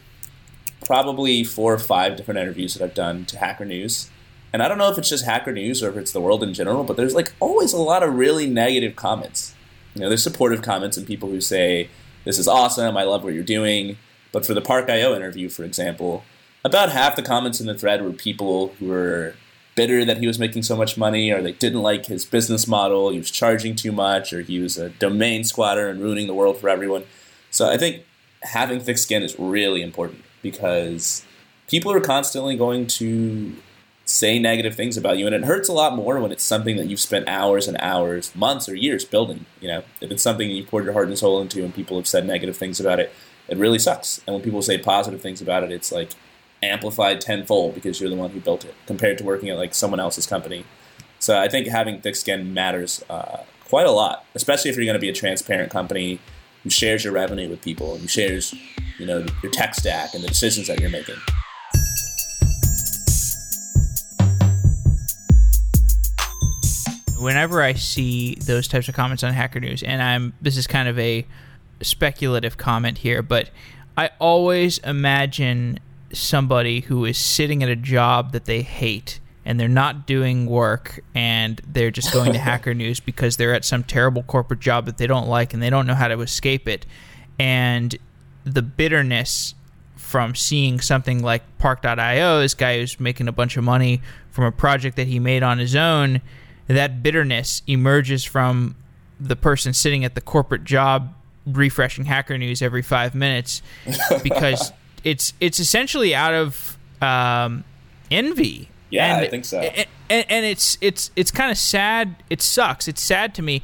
[0.86, 4.10] probably four or five different interviews that I've done to Hacker News.
[4.54, 6.54] And I don't know if it's just Hacker News or if it's the world in
[6.54, 9.54] general, but there's like always a lot of really negative comments.
[9.98, 11.90] You know, there's supportive comments and people who say,
[12.24, 13.98] This is awesome, I love what you're doing.
[14.32, 16.24] But for the Park.io interview, for example,
[16.64, 19.34] about half the comments in the thread were people who were
[19.76, 23.10] bitter that he was making so much money, or they didn't like his business model,
[23.10, 26.58] he was charging too much, or he was a domain squatter and ruining the world
[26.58, 27.04] for everyone.
[27.50, 28.04] So I think
[28.44, 31.26] having thick skin is really important because
[31.68, 33.56] people are constantly going to
[34.10, 36.88] say negative things about you and it hurts a lot more when it's something that
[36.88, 39.84] you've spent hours and hours months or years building you know?
[40.00, 42.26] If it's something that you poured your heart and soul into and people have said
[42.26, 43.14] negative things about it
[43.50, 44.22] it really sucks.
[44.26, 46.12] And when people say positive things about it it's like
[46.64, 50.00] amplified tenfold because you're the one who built it compared to working at like someone
[50.00, 50.64] else's company.
[51.20, 54.94] So i think having thick skin matters uh, quite a lot especially if you're going
[54.94, 56.20] to be a transparent company
[56.64, 58.56] who shares your revenue with people and who shares
[58.98, 61.16] you know your tech stack and the decisions that you're making
[67.18, 70.88] whenever I see those types of comments on Hacker News, and I'm this is kind
[70.88, 71.26] of a
[71.82, 73.50] speculative comment here, but
[73.98, 75.80] I always imagine
[76.14, 81.00] somebody who is sitting at a job that they hate and they're not doing work
[81.16, 84.98] and they're just going to Hacker News because they're at some terrible corporate job that
[84.98, 86.86] they don't like and they don't know how to escape it.
[87.40, 87.98] And
[88.44, 89.56] the bitterness
[89.96, 94.52] from seeing something like Park.io, this guy who's making a bunch of money from a
[94.52, 96.22] project that he made on his own
[96.68, 98.76] that bitterness emerges from
[99.20, 101.14] the person sitting at the corporate job
[101.46, 103.62] refreshing hacker news every five minutes
[104.24, 104.72] because
[105.04, 107.64] it's it's essentially out of um,
[108.12, 108.70] envy.
[108.90, 109.60] Yeah and, i think so.
[109.60, 112.16] and, and it's it's it's kind of sad.
[112.30, 112.88] It sucks.
[112.88, 113.62] It's sad to me.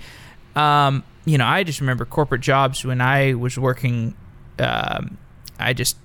[0.55, 4.15] Um, you know i just remember corporate jobs when i was working
[4.59, 5.17] um,
[5.59, 5.97] i just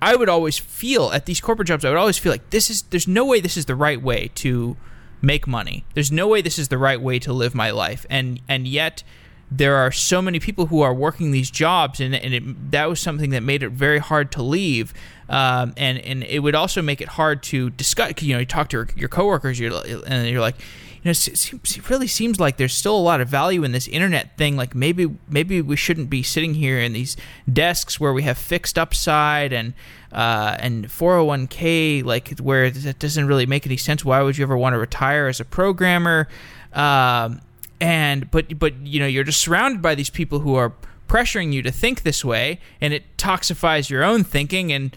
[0.00, 2.82] i would always feel at these corporate jobs i would always feel like this is
[2.82, 4.76] there's no way this is the right way to
[5.22, 5.84] make money.
[5.94, 8.04] There's no way this is the right way to live my life.
[8.10, 9.02] And and yet
[9.50, 13.00] there are so many people who are working these jobs, and, and it, that was
[13.00, 14.94] something that made it very hard to leave.
[15.28, 18.14] Um, and and it would also make it hard to discuss.
[18.20, 19.72] You know, you talk to your, your coworkers, you're,
[20.06, 20.56] and you're like,
[21.04, 24.56] know, it really seems like there's still a lot of value in this internet thing.
[24.56, 27.16] Like maybe maybe we shouldn't be sitting here in these
[27.52, 29.74] desks where we have fixed upside and
[30.12, 34.04] uh, and 401k, like where it doesn't really make any sense.
[34.04, 36.28] Why would you ever want to retire as a programmer?
[36.72, 37.40] Um,
[37.80, 40.72] and but but you know you're just surrounded by these people who are
[41.08, 44.96] pressuring you to think this way, and it toxifies your own thinking and.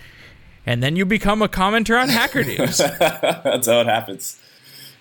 [0.68, 2.78] And then you become a commenter on Hacker News.
[3.00, 4.42] That's how it happens.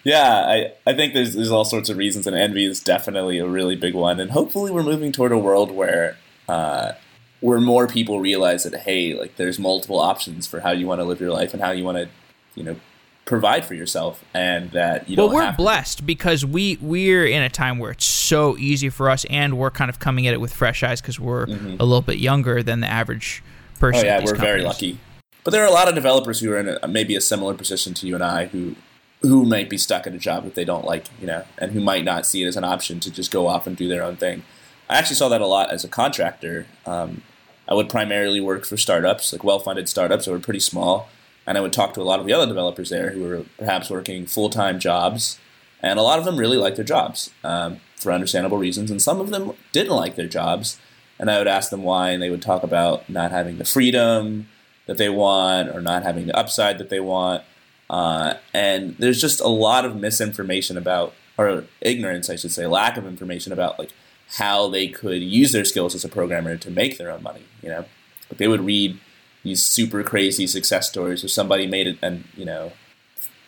[0.05, 3.47] Yeah, I, I think there's there's all sorts of reasons, and envy is definitely a
[3.47, 4.21] really big one.
[4.21, 6.93] And hopefully, we're moving toward a world where uh,
[7.41, 11.05] where more people realize that hey, like there's multiple options for how you want to
[11.05, 12.09] live your life and how you want to,
[12.55, 12.77] you know,
[13.25, 16.05] provide for yourself, and that you well, we're blessed to.
[16.05, 19.89] because we we're in a time where it's so easy for us, and we're kind
[19.89, 21.77] of coming at it with fresh eyes because we're mm-hmm.
[21.81, 23.43] a little bit younger than the average
[23.79, 24.05] person.
[24.05, 24.41] Oh yeah, we're companies.
[24.41, 24.99] very lucky.
[25.45, 27.95] But there are a lot of developers who are in a, maybe a similar position
[27.95, 28.77] to you and I who
[29.25, 31.81] who might be stuck at a job that they don't like, you know, and who
[31.81, 34.17] might not see it as an option to just go off and do their own
[34.17, 34.43] thing.
[34.89, 36.67] I actually saw that a lot as a contractor.
[36.85, 37.23] Um,
[37.67, 41.09] I would primarily work for startups, like well-funded startups that were pretty small,
[41.47, 43.89] and I would talk to a lot of the other developers there who were perhaps
[43.91, 45.39] working full-time jobs,
[45.81, 49.21] and a lot of them really liked their jobs um, for understandable reasons, and some
[49.21, 50.79] of them didn't like their jobs,
[51.19, 54.49] and I would ask them why, and they would talk about not having the freedom
[54.87, 57.43] that they want or not having the upside that they want
[57.91, 62.97] uh, and there's just a lot of misinformation about, or ignorance, I should say, lack
[62.97, 63.91] of information about like
[64.37, 67.43] how they could use their skills as a programmer to make their own money.
[67.63, 67.85] You know,
[68.31, 68.99] like they would read
[69.43, 72.73] these super crazy success stories where somebody made it, and you know,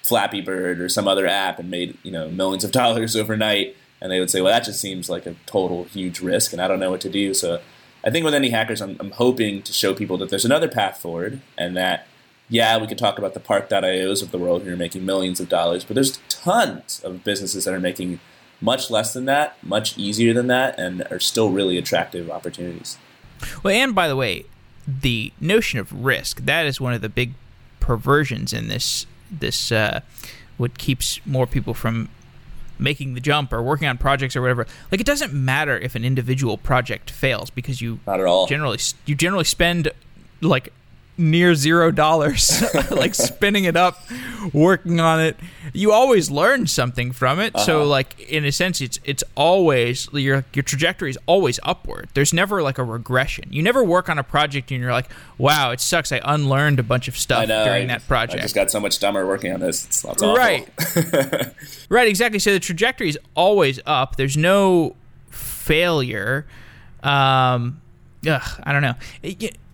[0.02, 4.12] Flappy Bird or some other app and made you know millions of dollars overnight, and
[4.12, 6.80] they would say, well, that just seems like a total huge risk, and I don't
[6.80, 7.32] know what to do.
[7.32, 7.60] So
[8.04, 11.00] I think with Indie Hackers, I'm, I'm hoping to show people that there's another path
[11.00, 12.06] forward, and that
[12.48, 15.48] yeah, we could talk about the Park.ios of the world who are making millions of
[15.48, 18.20] dollars, but there's tons of businesses that are making
[18.60, 22.98] much less than that, much easier than that, and are still really attractive opportunities.
[23.62, 24.44] Well, and by the way,
[24.86, 27.34] the notion of risk that is one of the big
[27.80, 30.00] perversions in this this uh,
[30.56, 32.08] what keeps more people from
[32.78, 34.66] making the jump or working on projects or whatever.
[34.92, 38.78] Like it doesn't matter if an individual project fails because you not at all generally
[39.06, 39.90] you generally spend
[40.40, 40.72] like
[41.18, 43.98] near zero dollars like spinning it up
[44.52, 45.36] working on it.
[45.72, 47.54] You always learn something from it.
[47.54, 47.64] Uh-huh.
[47.64, 52.08] so like in a sense it's it's always your your trajectory is always upward.
[52.14, 53.48] There's never like a regression.
[53.50, 56.12] You never work on a project and you're like wow it sucks.
[56.12, 58.40] I unlearned a bunch of stuff know, during I, that project.
[58.40, 59.86] i just got so much dumber working on this.
[59.86, 60.68] It's, it's right.
[61.88, 62.38] Right exactly.
[62.38, 64.16] So the trajectory is always up.
[64.16, 64.96] There's no
[65.30, 66.46] failure.
[67.02, 67.80] Um
[68.26, 68.94] ugh, I don't know.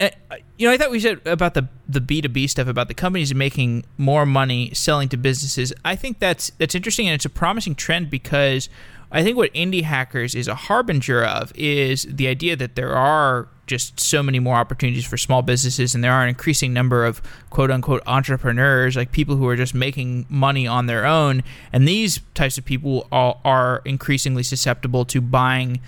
[0.00, 2.88] Uh, you know, I thought we said about the the B two B stuff about
[2.88, 5.72] the companies making more money selling to businesses.
[5.84, 8.68] I think that's that's interesting and it's a promising trend because
[9.10, 13.48] I think what indie hackers is a harbinger of is the idea that there are
[13.66, 17.22] just so many more opportunities for small businesses and there are an increasing number of
[17.50, 22.20] quote unquote entrepreneurs like people who are just making money on their own and these
[22.34, 25.80] types of people are, are increasingly susceptible to buying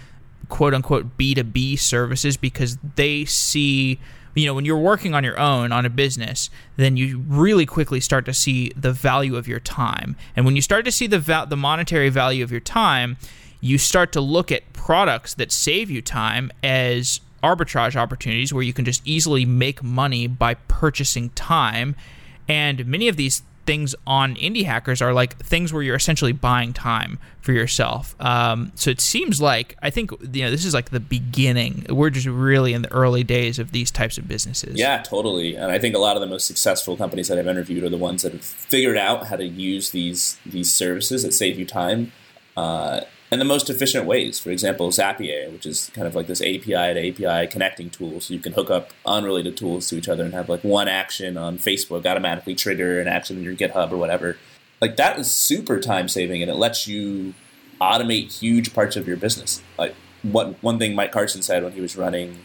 [0.48, 3.98] quote unquote B2B services because they see
[4.34, 8.00] you know when you're working on your own on a business then you really quickly
[8.00, 10.16] start to see the value of your time.
[10.34, 13.16] And when you start to see the va- the monetary value of your time
[13.60, 18.72] you start to look at products that save you time as arbitrage opportunities where you
[18.72, 21.94] can just easily make money by purchasing time.
[22.48, 26.72] And many of these things on indie hackers are like things where you're essentially buying
[26.72, 28.14] time for yourself.
[28.20, 31.86] Um, so it seems like I think you know this is like the beginning.
[31.88, 34.78] We're just really in the early days of these types of businesses.
[34.78, 35.54] Yeah, totally.
[35.54, 37.98] And I think a lot of the most successful companies that I've interviewed are the
[37.98, 42.12] ones that have figured out how to use these these services that save you time.
[42.56, 43.00] Uh,
[43.34, 44.38] and the most efficient ways.
[44.38, 48.32] For example, Zapier, which is kind of like this API to API connecting tool, so
[48.32, 51.58] you can hook up unrelated tools to each other and have like one action on
[51.58, 54.36] Facebook automatically trigger an action in your GitHub or whatever.
[54.80, 57.34] Like that is super time saving, and it lets you
[57.80, 59.60] automate huge parts of your business.
[59.76, 62.38] Like what one thing Mike Carson said when he was running,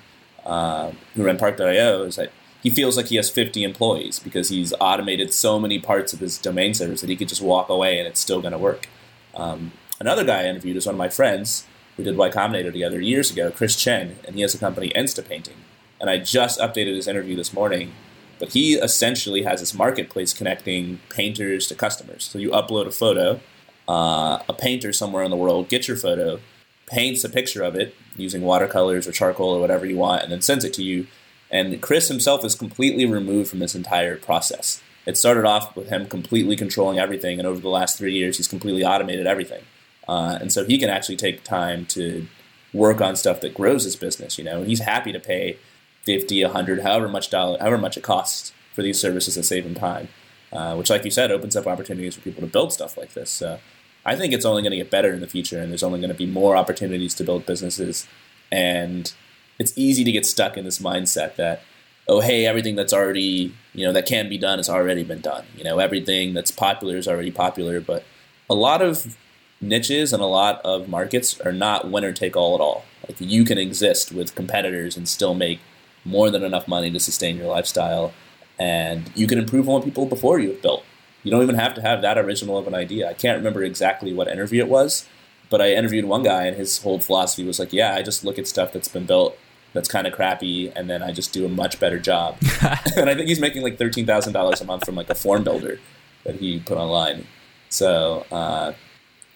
[0.43, 2.31] uh, who ran Park.io, is that
[2.63, 6.39] he feels like he has 50 employees because he's automated so many parts of his
[6.39, 8.87] domain servers that he could just walk away and it's still going to work.
[9.35, 11.65] Um, Another guy I interviewed is one of my friends
[11.97, 15.27] who did Y Combinator together years ago, Chris Chen, and he has a company, Insta
[15.27, 15.55] Painting.
[15.99, 17.91] And I just updated his interview this morning.
[18.39, 22.23] But he essentially has this marketplace connecting painters to customers.
[22.23, 23.41] So you upload a photo,
[23.89, 26.39] uh, a painter somewhere in the world gets your photo,
[26.85, 30.41] paints a picture of it using watercolors or charcoal or whatever you want, and then
[30.41, 31.07] sends it to you.
[31.51, 34.81] And Chris himself is completely removed from this entire process.
[35.05, 38.47] It started off with him completely controlling everything, and over the last three years, he's
[38.47, 39.63] completely automated everything.
[40.09, 42.25] Uh, and so he can actually take time to
[42.73, 44.37] work on stuff that grows his business.
[44.39, 45.57] You know, he's happy to pay
[46.03, 49.65] fifty, a hundred, however much dollar, however much it costs for these services that save
[49.65, 50.07] him time.
[50.51, 53.29] Uh, which, like you said, opens up opportunities for people to build stuff like this.
[53.29, 53.59] So
[54.03, 56.15] I think it's only going to get better in the future, and there's only going
[56.15, 58.07] to be more opportunities to build businesses.
[58.51, 59.13] And
[59.59, 61.61] it's easy to get stuck in this mindset that,
[62.07, 65.45] oh, hey, everything that's already, you know, that can be done has already been done.
[65.55, 67.79] You know, everything that's popular is already popular.
[67.79, 68.03] But
[68.49, 69.15] a lot of
[69.61, 72.85] niches and a lot of markets are not winner take all at all.
[73.07, 75.59] Like you can exist with competitors and still make
[76.05, 78.13] more than enough money to sustain your lifestyle,
[78.57, 80.83] and you can improve on what people before you have built.
[81.23, 83.09] You don't even have to have that original of an idea.
[83.09, 85.07] I can't remember exactly what interview it was,
[85.49, 88.39] but I interviewed one guy, and his whole philosophy was like, "Yeah, I just look
[88.39, 89.37] at stuff that's been built
[89.73, 92.37] that's kind of crappy, and then I just do a much better job."
[92.95, 95.43] and I think he's making like thirteen thousand dollars a month from like a form
[95.43, 95.79] builder
[96.23, 97.25] that he put online.
[97.69, 98.73] So uh,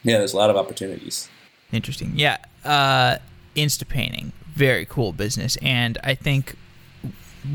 [0.04, 1.30] yeah, there's a lot of opportunities.
[1.72, 2.14] Interesting.
[2.16, 2.38] Yeah.
[2.64, 3.18] Uh,
[3.56, 5.58] Insta painting, very cool business.
[5.62, 6.56] And I think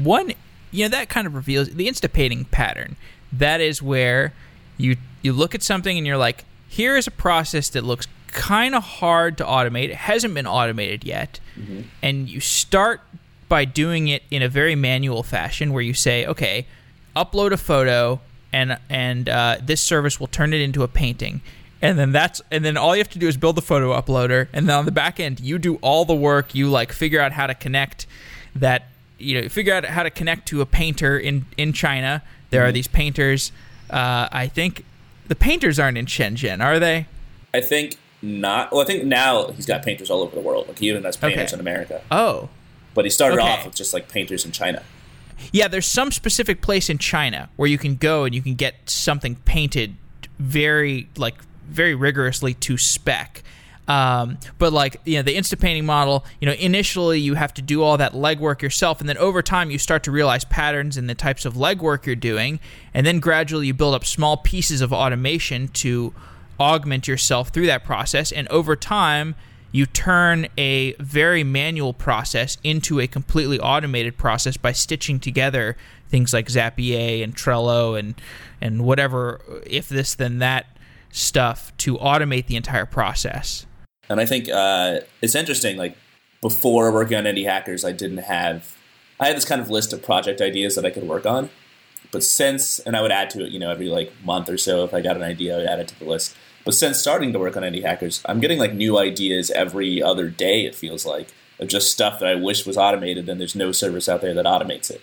[0.02, 0.32] one,
[0.70, 2.96] you know, that kind of reveals the Insta painting pattern.
[3.32, 4.32] That is where
[4.76, 8.74] you you look at something and you're like, here is a process that looks kind
[8.74, 9.88] of hard to automate.
[9.88, 11.40] It hasn't been automated yet.
[11.58, 11.82] Mm-hmm.
[12.02, 13.00] And you start
[13.48, 16.66] by doing it in a very manual fashion where you say, okay,
[17.16, 18.20] upload a photo
[18.52, 21.40] and and uh, this service will turn it into a painting
[21.80, 24.48] and then that's and then all you have to do is build the photo uploader.
[24.52, 26.54] And then on the back end you do all the work.
[26.54, 28.06] You like figure out how to connect
[28.54, 32.22] that you know figure out how to connect to a painter in in china.
[32.50, 32.68] There mm-hmm.
[32.68, 33.52] are these painters.
[33.90, 34.84] Uh, i think
[35.28, 37.06] the painters aren't in shenzhen are they?
[37.54, 38.72] I think not.
[38.72, 40.68] Well i think now he's got painters all over the world.
[40.68, 41.54] Like he even has painters okay.
[41.54, 42.02] in america.
[42.10, 42.48] Oh.
[42.94, 43.48] But he started okay.
[43.48, 44.82] off with just like painters in china.
[45.52, 48.74] Yeah, there's some specific place in China where you can go and you can get
[48.86, 49.94] something painted
[50.38, 51.34] very like
[51.68, 53.42] very rigorously to spec.
[53.86, 57.62] Um, but like you know the Insta painting model, you know initially you have to
[57.62, 61.06] do all that legwork yourself, and then over time you start to realize patterns in
[61.06, 62.60] the types of legwork you're doing,
[62.92, 66.12] and then gradually you build up small pieces of automation to
[66.60, 69.34] augment yourself through that process, and over time
[69.72, 75.76] you turn a very manual process into a completely automated process by stitching together
[76.08, 78.14] things like Zapier and Trello and
[78.60, 80.66] and whatever if this then that
[81.10, 83.66] stuff to automate the entire process.
[84.08, 85.76] And I think uh, it's interesting.
[85.76, 85.96] Like
[86.40, 88.76] before working on Indie Hackers, I didn't have.
[89.20, 91.50] I had this kind of list of project ideas that I could work on,
[92.12, 94.84] but since and I would add to it, you know, every like month or so
[94.84, 96.36] if I got an idea, I would add it to the list.
[96.64, 100.28] But since starting to work on Indie Hackers, I'm getting like new ideas every other
[100.28, 100.66] day.
[100.66, 101.28] It feels like
[101.58, 104.44] of just stuff that I wish was automated, and there's no service out there that
[104.44, 105.00] automates it.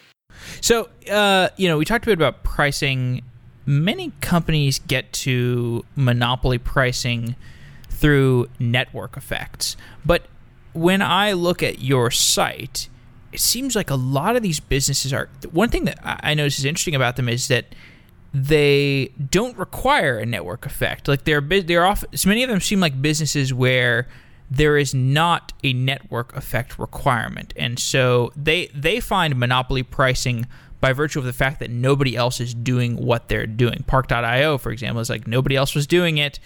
[0.61, 3.23] So, uh, you know, we talked a bit about pricing.
[3.65, 7.35] Many companies get to monopoly pricing
[7.89, 9.75] through network effects.
[10.05, 10.27] But
[10.73, 12.89] when I look at your site,
[13.31, 15.29] it seems like a lot of these businesses are.
[15.51, 17.65] One thing that I notice is interesting about them is that
[18.33, 21.07] they don't require a network effect.
[21.07, 22.03] Like they're they're off.
[22.13, 24.07] So many of them seem like businesses where
[24.51, 30.47] there is not a network effect requirement, and so they they find monopoly pricing
[30.81, 33.83] by virtue of the fact that nobody else is doing what they're doing.
[33.87, 36.39] Park.io, for example, is like nobody else was doing it.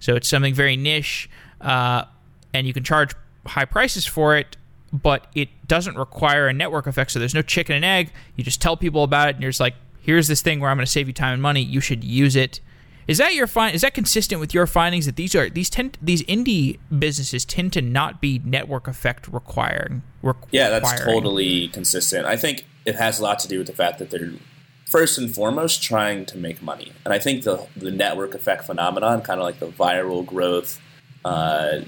[0.00, 1.30] So it's something very niche,
[1.60, 2.04] uh,
[2.52, 3.12] and you can charge
[3.46, 4.56] high prices for it,
[4.92, 7.12] but it doesn't require a network effect.
[7.12, 8.12] So there's no chicken and egg.
[8.36, 10.76] You just tell people about it, and you're just like, here's this thing where I'm
[10.76, 11.62] going to save you time and money.
[11.62, 12.60] You should use it.
[13.06, 13.74] Is that your find?
[13.74, 17.72] Is that consistent with your findings that these are these tend these indie businesses tend
[17.74, 20.02] to not be network effect requiring?
[20.22, 22.24] Requ- yeah, that's totally consistent.
[22.24, 24.32] I think it has a lot to do with the fact that they're
[24.86, 26.92] first and foremost trying to make money.
[27.04, 30.80] And I think the, the network effect phenomenon, kind of like the viral growth
[31.24, 31.80] uh,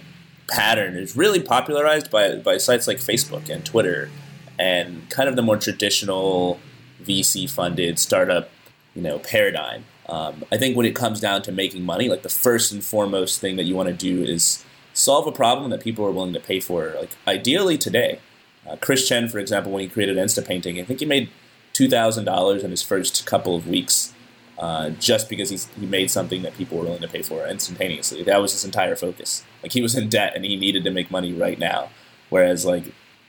[0.48, 4.10] pattern, is really popularized by, by sites like Facebook and Twitter
[4.58, 6.58] and kind of the more traditional
[7.04, 8.48] VC funded startup
[8.96, 9.84] you know paradigm.
[10.08, 13.40] Um, I think when it comes down to making money, like the first and foremost
[13.40, 16.40] thing that you want to do is solve a problem that people are willing to
[16.40, 16.94] pay for.
[16.98, 18.20] Like ideally today,
[18.68, 21.30] uh, Chris Chen, for example, when he created Insta Painting, I think he made
[21.72, 24.14] two thousand dollars in his first couple of weeks,
[24.58, 28.22] uh, just because he made something that people were willing to pay for instantaneously.
[28.22, 29.44] That was his entire focus.
[29.62, 31.90] Like he was in debt and he needed to make money right now.
[32.30, 32.84] Whereas like,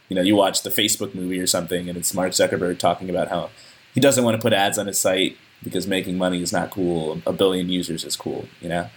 [0.10, 3.28] you know, you watch the Facebook movie or something, and it's Mark Zuckerberg talking about
[3.28, 3.50] how
[3.94, 7.22] he doesn't want to put ads on his site because making money is not cool.
[7.26, 8.48] A billion users is cool.
[8.62, 8.90] You know.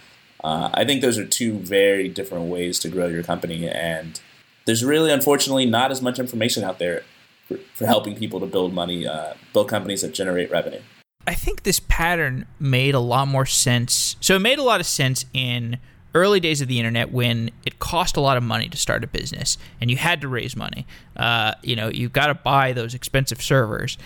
[0.43, 4.19] Uh, I think those are two very different ways to grow your company, and
[4.65, 7.03] there's really, unfortunately, not as much information out there
[7.47, 10.81] for, for helping people to build money, uh, build companies that generate revenue.
[11.27, 14.15] I think this pattern made a lot more sense.
[14.21, 15.77] So it made a lot of sense in
[16.13, 19.07] early days of the internet when it cost a lot of money to start a
[19.07, 20.85] business and you had to raise money.
[21.15, 23.97] Uh, you know, you've got to buy those expensive servers.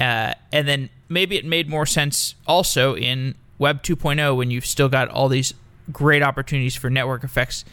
[0.00, 4.88] Uh, and then maybe it made more sense also in Web 2.0 when you've still
[4.88, 5.52] got all these
[5.92, 7.64] great opportunities for network effects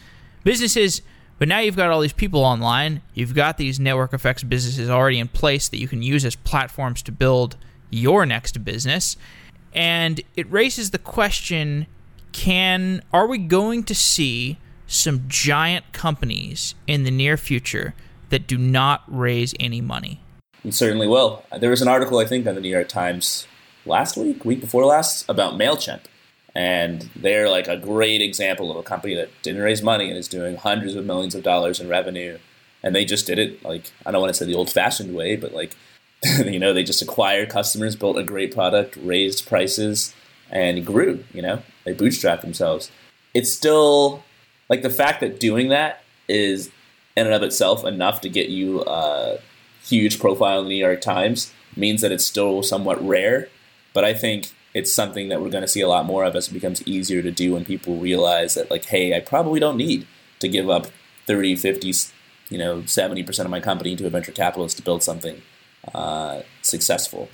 [0.44, 1.02] businesses
[1.38, 3.02] but now you've got all these people online.
[3.14, 7.02] You've got these network effects businesses already in place that you can use as platforms
[7.02, 7.56] to build
[7.90, 9.16] your next business.
[9.72, 11.86] And it raises the question
[12.32, 17.94] can are we going to see some giant companies in the near future
[18.30, 20.20] that do not raise any money?
[20.64, 21.44] We certainly will.
[21.58, 23.46] There was an article I think on the New York Times
[23.86, 26.00] last week, week before last, about MailChimp
[26.58, 30.26] and they're like a great example of a company that didn't raise money and is
[30.26, 32.36] doing hundreds of millions of dollars in revenue.
[32.82, 35.36] And they just did it like I don't want to say the old fashioned way,
[35.36, 35.76] but like
[36.44, 40.12] you know, they just acquired customers, built a great product, raised prices,
[40.50, 42.90] and grew, you know, they bootstrapped themselves.
[43.34, 44.24] It's still
[44.68, 46.72] like the fact that doing that is
[47.16, 49.38] in and of itself enough to get you a
[49.84, 53.48] huge profile in the New York Times means that it's still somewhat rare.
[53.94, 54.48] But I think
[54.78, 57.20] it's something that we're going to see a lot more of as it becomes easier
[57.20, 60.06] to do when people realize that like hey i probably don't need
[60.38, 60.86] to give up
[61.26, 61.92] 30 50
[62.48, 65.42] you know 70% of my company to a venture capitalist to build something
[65.94, 67.28] uh, successful.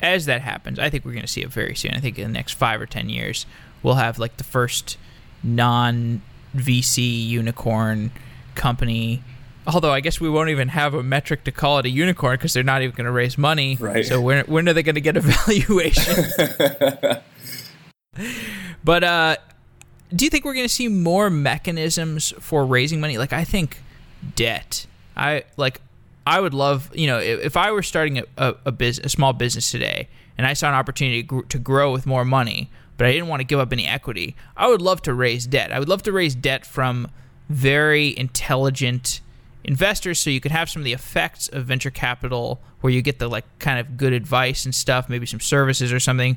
[0.00, 1.94] As that happens i think we're going to see it very soon.
[1.94, 3.46] I think in the next five or ten years
[3.82, 4.98] we'll have like the first
[5.42, 6.20] non
[6.54, 8.10] vc unicorn
[8.54, 9.22] company
[9.66, 12.52] Although I guess we won't even have a metric to call it a unicorn because
[12.52, 13.76] they're not even going to raise money.
[13.78, 14.04] Right.
[14.04, 16.24] So when when are they going to get a valuation?
[18.84, 19.36] but uh,
[20.14, 23.18] do you think we're going to see more mechanisms for raising money?
[23.18, 23.82] Like I think
[24.34, 24.86] debt.
[25.16, 25.80] I like
[26.26, 29.08] I would love, you know, if, if I were starting a, a, a, biz, a
[29.08, 30.08] small business today
[30.38, 33.28] and I saw an opportunity to, gr- to grow with more money, but I didn't
[33.28, 35.72] want to give up any equity, I would love to raise debt.
[35.72, 37.08] I would love to raise debt from
[37.48, 39.20] very intelligent
[39.64, 43.18] investors so you could have some of the effects of venture capital where you get
[43.18, 46.36] the like kind of good advice and stuff, maybe some services or something,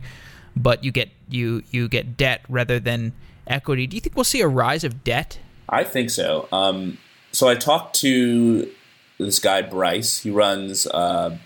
[0.55, 3.13] but you get you you get debt rather than
[3.47, 3.87] equity.
[3.87, 5.39] Do you think we'll see a rise of debt?
[5.67, 6.47] I think so.
[6.51, 6.97] Um,
[7.31, 8.71] so I talked to
[9.17, 10.19] this guy Bryce.
[10.19, 11.39] He runs a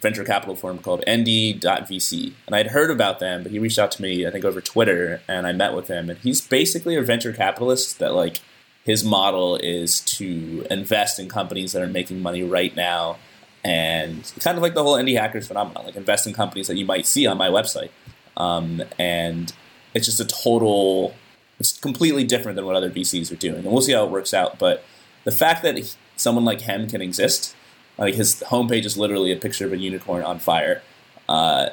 [0.00, 4.02] venture capital firm called Indie.vc, and I'd heard about them, but he reached out to
[4.02, 7.32] me I think over Twitter, and I met with him, and he's basically a venture
[7.32, 8.40] capitalist that like
[8.84, 13.18] his model is to invest in companies that are making money right now
[13.62, 16.86] and kind of like the whole indie hackers phenomenon like invest in companies that you
[16.86, 17.90] might see on my website.
[18.36, 19.52] Um, and
[19.94, 21.14] it's just a total
[21.58, 23.56] it's completely different than what other vcs are doing.
[23.56, 24.82] And we'll see how it works out but
[25.24, 27.54] the fact that someone like him can exist
[27.98, 30.82] like his homepage is literally a picture of a unicorn on fire.
[31.28, 31.68] Uh,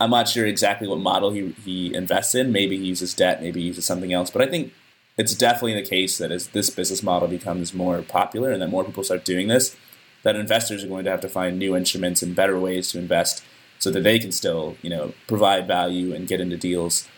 [0.00, 2.50] i'm not sure exactly what model he, he invests in.
[2.50, 4.72] Maybe he uses debt maybe he uses something else but i think
[5.18, 8.84] it's definitely the case that as this business model becomes more popular and that more
[8.84, 9.76] people start doing this,
[10.22, 13.42] that investors are going to have to find new instruments and better ways to invest
[13.80, 17.08] so that they can still, you know, provide value and get into deals.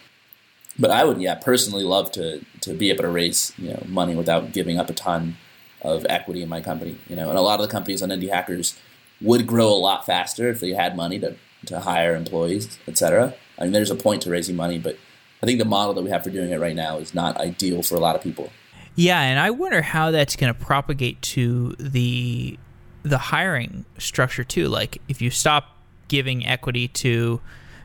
[0.78, 4.14] But I would, yeah, personally love to to be able to raise, you know, money
[4.14, 5.36] without giving up a ton
[5.82, 6.96] of equity in my company.
[7.09, 8.78] You know, and a lot of the companies on Indie Hackers
[9.20, 11.36] would grow a lot faster if they had money to
[11.66, 13.34] to hire employees, etc.
[13.59, 14.96] I mean, there's a point to raising money, but
[15.43, 17.82] I think the model that we have for doing it right now is not ideal
[17.82, 18.51] for a lot of people.
[18.95, 22.59] Yeah, and I wonder how that's going to propagate to the
[23.03, 24.68] the hiring structure too.
[24.68, 25.78] Like if you stop
[26.09, 27.41] giving equity to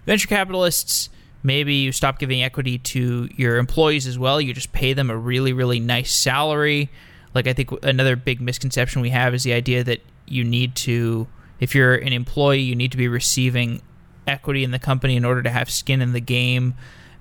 [0.06, 1.10] venture capitalists,
[1.42, 4.42] maybe you stop giving equity to your employees as well.
[4.42, 6.90] You just pay them a really really nice salary.
[7.34, 11.28] Like I think another big misconception we have is the idea that you need to
[11.60, 13.82] if you're an employee, you need to be receiving
[14.28, 16.74] equity in the company in order to have skin in the game.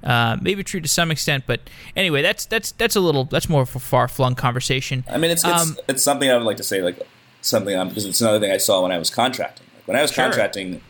[0.05, 1.61] Uh, maybe true to some extent, but
[1.97, 5.03] anyway, that's that's that's a little that's more of a far flung conversation.
[5.09, 7.01] I mean, it's it's, um, it's, something I would like to say, like
[7.41, 9.67] something on because it's another thing I saw when I was contracting.
[9.79, 10.25] Like, when I was sure.
[10.25, 10.83] contracting,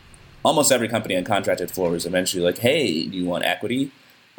[0.43, 3.91] almost every company I contracted for was eventually like, "Hey, do you want equity?"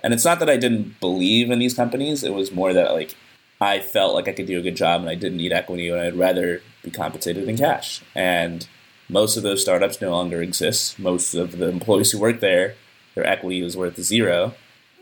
[0.05, 3.17] And it's not that I didn't believe in these companies; it was more that like
[3.63, 5.99] I felt like I could do a good job and I didn't need equity, and
[5.99, 8.03] I'd rather be compensated in cash.
[8.15, 8.69] And
[9.09, 10.99] most of those startups no longer exist.
[10.99, 12.75] Most of the employees who work there,
[13.15, 14.53] their equity was worth zero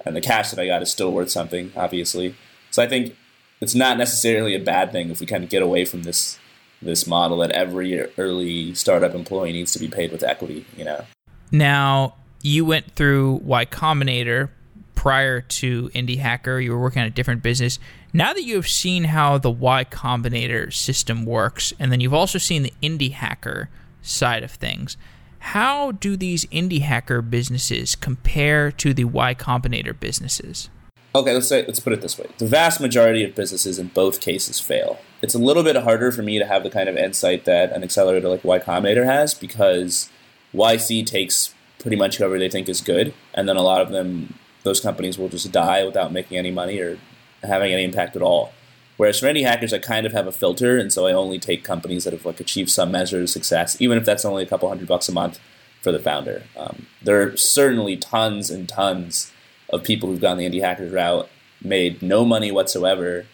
[0.05, 2.35] and the cash that I got is still worth something, obviously.
[2.71, 3.17] So I think
[3.61, 6.39] it's not necessarily a bad thing if we kind of get away from this
[6.83, 10.67] this model that every early startup employee needs to be paid with equity.
[10.77, 11.05] You know.
[11.51, 14.51] Now you went through Y Combinator
[14.95, 16.61] prior to Indie Hacker.
[16.61, 17.79] You were working on a different business.
[18.13, 22.39] Now that you have seen how the Y Combinator system works, and then you've also
[22.39, 23.71] seen the Indie Hacker
[24.03, 24.97] side of things
[25.45, 30.71] how do these indie hacker businesses compare to the Y Combinator businesses?
[31.15, 34.23] Okay, let's say let's put it this way: the vast majority of businesses in both
[34.23, 34.99] cases fail.
[35.21, 37.85] It's a little bit harder for me to have the kind of insight that an
[37.85, 40.09] accelerator like Y Combinator has because
[40.55, 44.39] YC takes pretty much whoever they think is good, and then a lot of them,
[44.63, 46.99] those companies will just die without making any money or
[47.43, 48.55] having any impact at all.
[48.97, 51.65] Whereas for indie hackers, I kind of have a filter, and so I only take
[51.65, 54.69] companies that have like achieved some measure of success, even if that's only a couple
[54.69, 55.41] hundred bucks a month
[55.83, 56.45] for the founder.
[56.57, 59.33] Um, there are certainly tons and tons
[59.71, 61.29] of people who've gone the indie hackers route,
[61.63, 63.27] made no money whatsoever,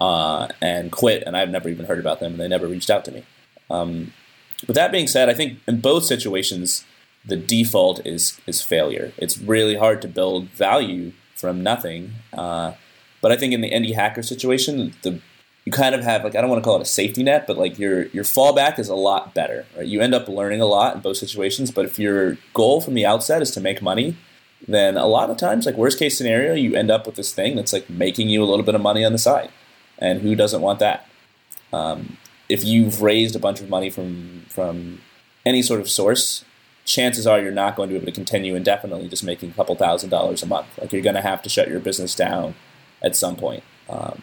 [0.00, 3.04] uh, and quit, and I've never even heard about them, and they never reached out
[3.06, 3.24] to me.
[3.70, 4.12] Um,
[4.66, 6.84] but that being said, I think in both situations,
[7.24, 9.12] the default is is failure.
[9.16, 12.12] It's really hard to build value from nothing.
[12.32, 12.72] Uh,
[13.24, 15.18] but I think in the indie hacker situation, the
[15.64, 17.56] you kind of have like I don't want to call it a safety net, but
[17.56, 19.64] like your your fallback is a lot better.
[19.74, 19.86] Right?
[19.86, 21.70] You end up learning a lot in both situations.
[21.70, 24.18] But if your goal from the outset is to make money,
[24.68, 27.56] then a lot of times, like worst case scenario, you end up with this thing
[27.56, 29.48] that's like making you a little bit of money on the side,
[29.98, 31.08] and who doesn't want that?
[31.72, 32.18] Um,
[32.50, 35.00] if you've raised a bunch of money from from
[35.46, 36.44] any sort of source,
[36.84, 39.74] chances are you're not going to be able to continue indefinitely just making a couple
[39.76, 40.66] thousand dollars a month.
[40.78, 42.54] Like you're going to have to shut your business down
[43.04, 43.62] at some point.
[43.88, 44.22] Um,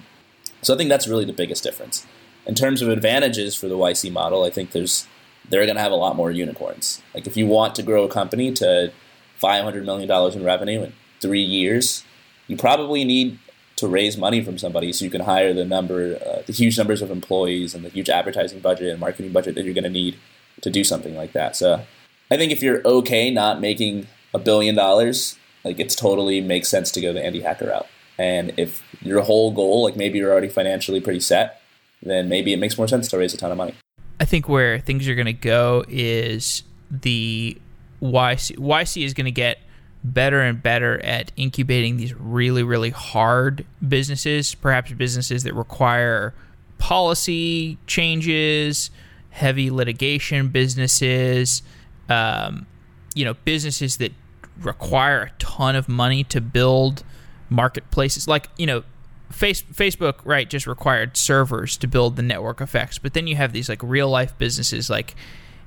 [0.62, 2.06] so I think that's really the biggest difference.
[2.46, 5.08] In terms of advantages for the YC model, I think there's
[5.48, 7.02] they're going to have a lot more unicorns.
[7.14, 8.92] Like if you want to grow a company to
[9.38, 12.04] 500 million dollars in revenue in three years,
[12.48, 13.40] you probably need
[13.78, 17.02] to raise money from somebody so you can hire the number, uh, the huge numbers
[17.02, 20.16] of employees and the huge advertising budget and marketing budget that you're going to need
[20.62, 21.56] to do something like that.
[21.56, 21.84] So
[22.30, 26.92] I think if you're okay not making a billion dollars, like it's totally makes sense
[26.92, 27.88] to go the indie hacker route.
[28.22, 31.60] And if your whole goal, like maybe you're already financially pretty set,
[32.04, 33.74] then maybe it makes more sense to raise a ton of money.
[34.20, 36.62] I think where things are going to go is
[36.92, 37.58] the
[38.00, 39.58] YC YC is going to get
[40.04, 46.36] better and better at incubating these really really hard businesses, perhaps businesses that require
[46.78, 48.92] policy changes,
[49.32, 51.64] heavy litigation businesses,
[52.08, 52.68] um,
[53.16, 54.12] you know, businesses that
[54.60, 57.04] require a ton of money to build
[57.52, 58.28] marketplaces.
[58.28, 58.84] Like, you know,
[59.30, 62.98] Face, Facebook, right, just required servers to build the network effects.
[62.98, 65.16] But then you have these like real life businesses like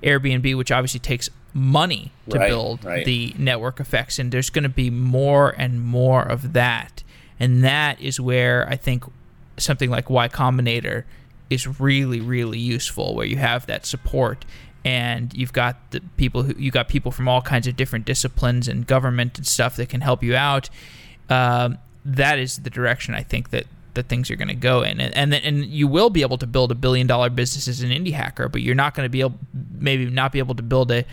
[0.02, 3.06] Airbnb, which obviously takes money to Right, build right.
[3.06, 4.18] the network effects.
[4.18, 7.02] And there's going to be more and more of that.
[7.40, 9.04] And that is where I think
[9.56, 11.04] something like Y Combinator
[11.48, 14.44] is really, really useful, where you have that support
[14.84, 18.68] and you've got the people who you got people from all kinds of different disciplines
[18.68, 20.68] and government and stuff that can help you out.
[21.30, 25.00] Um, that is the direction I think that that things are going to go in,
[25.00, 27.80] and and, then, and you will be able to build a billion dollar business as
[27.80, 29.38] an indie hacker, but you're not going to be able,
[29.78, 31.04] maybe not be able to build a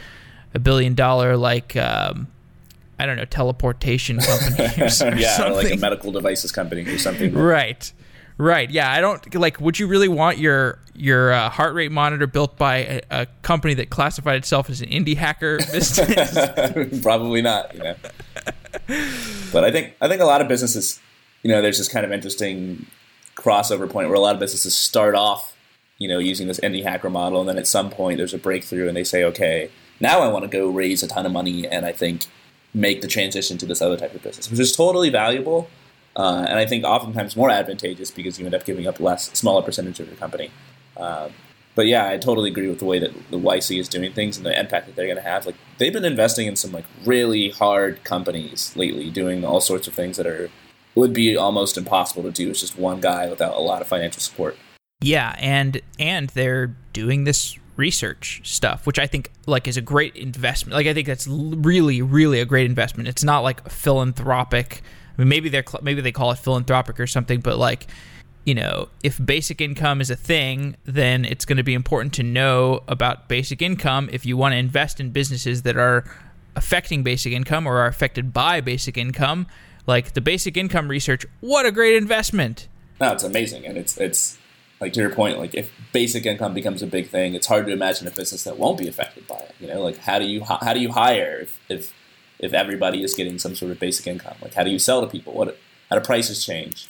[0.53, 2.28] a billion dollar like um,
[2.99, 6.97] I don't know teleportation company or or yeah, or like a medical devices company or
[6.97, 7.34] something.
[7.34, 7.91] Right.
[8.38, 8.72] Right.
[8.72, 8.91] Yeah.
[8.91, 9.59] I don't like.
[9.62, 13.74] Would you really want your your uh, heart rate monitor built by a, a company
[13.76, 17.01] that classified itself as an indie hacker business?
[17.01, 17.95] Probably not, you know.
[19.51, 20.99] but I think I think a lot of businesses,
[21.43, 22.86] you know, there's this kind of interesting
[23.36, 25.55] crossover point where a lot of businesses start off,
[25.97, 28.88] you know, using this indie hacker model, and then at some point there's a breakthrough,
[28.88, 29.69] and they say, okay,
[29.99, 32.26] now I want to go raise a ton of money, and I think
[32.74, 35.69] make the transition to this other type of business, which is totally valuable,
[36.15, 39.61] uh, and I think oftentimes more advantageous because you end up giving up less, smaller
[39.61, 40.51] percentage of your company.
[40.95, 41.30] Uh,
[41.76, 44.45] but yeah, I totally agree with the way that the YC is doing things and
[44.45, 45.45] the impact that they're going to have.
[45.45, 49.93] Like they've been investing in some like really hard companies lately, doing all sorts of
[49.93, 50.49] things that are
[50.95, 54.22] would be almost impossible to do as just one guy without a lot of financial
[54.22, 54.57] support.
[55.01, 60.15] yeah, and and they're doing this research stuff, which I think like is a great
[60.15, 60.76] investment.
[60.76, 63.07] Like I think that's really really a great investment.
[63.07, 64.82] It's not like philanthropic.
[65.17, 67.88] I mean, maybe they're maybe they call it philanthropic or something, but like
[68.45, 72.23] you know, if basic income is a thing, then it's going to be important to
[72.23, 76.03] know about basic income if you want to invest in businesses that are
[76.55, 79.47] affecting basic income or are affected by basic income.
[79.85, 82.67] Like the basic income research, what a great investment.
[82.99, 84.37] No, it's amazing, and it's it's
[84.79, 85.39] like to your point.
[85.39, 88.57] Like if basic income becomes a big thing, it's hard to imagine a business that
[88.57, 89.55] won't be affected by it.
[89.59, 91.93] You know, like how do you how do you hire if if,
[92.39, 94.35] if everybody is getting some sort of basic income?
[94.41, 95.33] Like how do you sell to people?
[95.33, 95.57] What
[95.89, 96.87] how do prices change?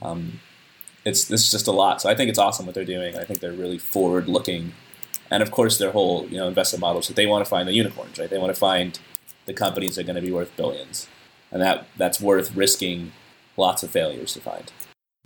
[0.00, 0.40] Um,
[1.04, 2.00] it's this is just a lot.
[2.00, 3.16] So I think it's awesome what they're doing.
[3.16, 4.72] I think they're really forward looking,
[5.30, 7.02] and of course their whole you know investment model.
[7.02, 8.30] So they want to find the unicorns, right?
[8.30, 8.98] They want to find
[9.46, 11.08] the companies that are going to be worth billions,
[11.50, 13.12] and that that's worth risking
[13.56, 14.72] lots of failures to find.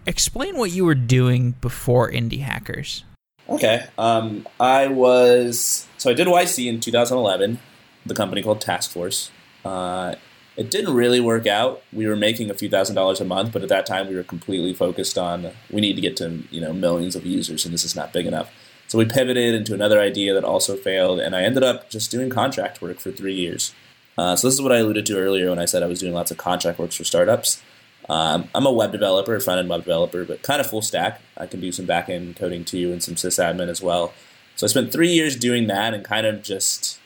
[0.07, 3.05] Explain what you were doing before Indie Hackers.
[3.49, 3.87] Okay.
[3.99, 7.59] Um, I was so I did YC in 2011,
[8.05, 9.31] the company called Task Force.
[9.65, 10.15] Uh,
[10.57, 11.83] it didn't really work out.
[11.93, 14.23] We were making a few thousand dollars a month, but at that time we were
[14.23, 17.85] completely focused on we need to get to you know millions of users, and this
[17.85, 18.51] is not big enough.
[18.89, 22.31] So we pivoted into another idea that also failed, and I ended up just doing
[22.31, 23.75] contract work for three years.
[24.17, 26.15] Uh, so this is what I alluded to earlier when I said I was doing
[26.15, 27.63] lots of contract works for startups.
[28.09, 31.21] Um, I'm a web developer, front end web developer, but kind of full stack.
[31.37, 34.15] I can do some back end coding too and some sysadmin as well.
[34.55, 36.99] So I spent three years doing that and kind of just,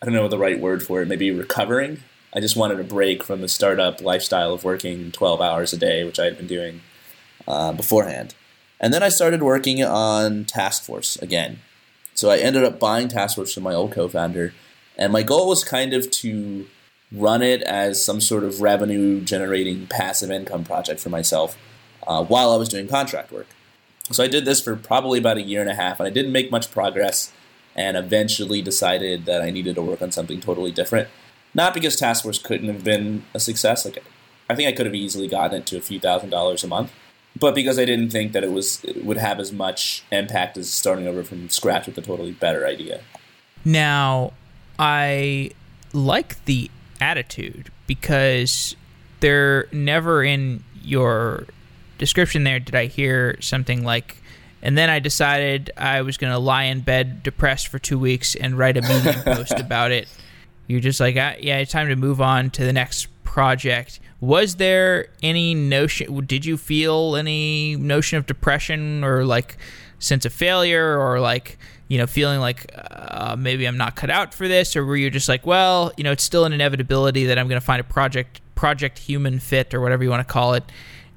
[0.00, 2.02] I don't know the right word for it, maybe recovering.
[2.34, 6.04] I just wanted a break from the startup lifestyle of working 12 hours a day,
[6.04, 6.80] which I had been doing
[7.46, 8.34] uh, beforehand.
[8.80, 11.60] And then I started working on Task Force again.
[12.14, 14.54] So I ended up buying Task Force from my old co founder.
[14.96, 16.66] And my goal was kind of to
[17.10, 21.58] run it as some sort of revenue generating passive income project for myself
[22.06, 23.46] uh, while I was doing contract work.
[24.10, 26.32] So I did this for probably about a year and a half, and I didn't
[26.32, 27.32] make much progress,
[27.76, 31.08] and eventually decided that I needed to work on something totally different.
[31.54, 34.02] Not because Task Force couldn't have been a success, like
[34.48, 36.92] I think I could have easily gotten it to a few thousand dollars a month,
[37.38, 40.70] but because I didn't think that it was it would have as much impact as
[40.70, 43.00] starting over from scratch with a totally better idea.
[43.64, 44.32] Now,
[44.78, 45.52] I
[45.92, 48.76] like the attitude because
[49.20, 51.46] they're never in your
[51.98, 54.16] description there did I hear something like
[54.62, 58.34] and then I decided I was going to lie in bed depressed for 2 weeks
[58.34, 60.08] and write a medium post about it.
[60.66, 64.00] You're just like, ah, yeah, it's time to move on to the next project.
[64.20, 69.56] Was there any notion did you feel any notion of depression or like
[69.98, 71.58] sense of failure or like
[71.88, 75.10] you know feeling like uh, maybe i'm not cut out for this or were you
[75.10, 77.84] just like well you know it's still an inevitability that i'm going to find a
[77.84, 80.64] project project human fit or whatever you want to call it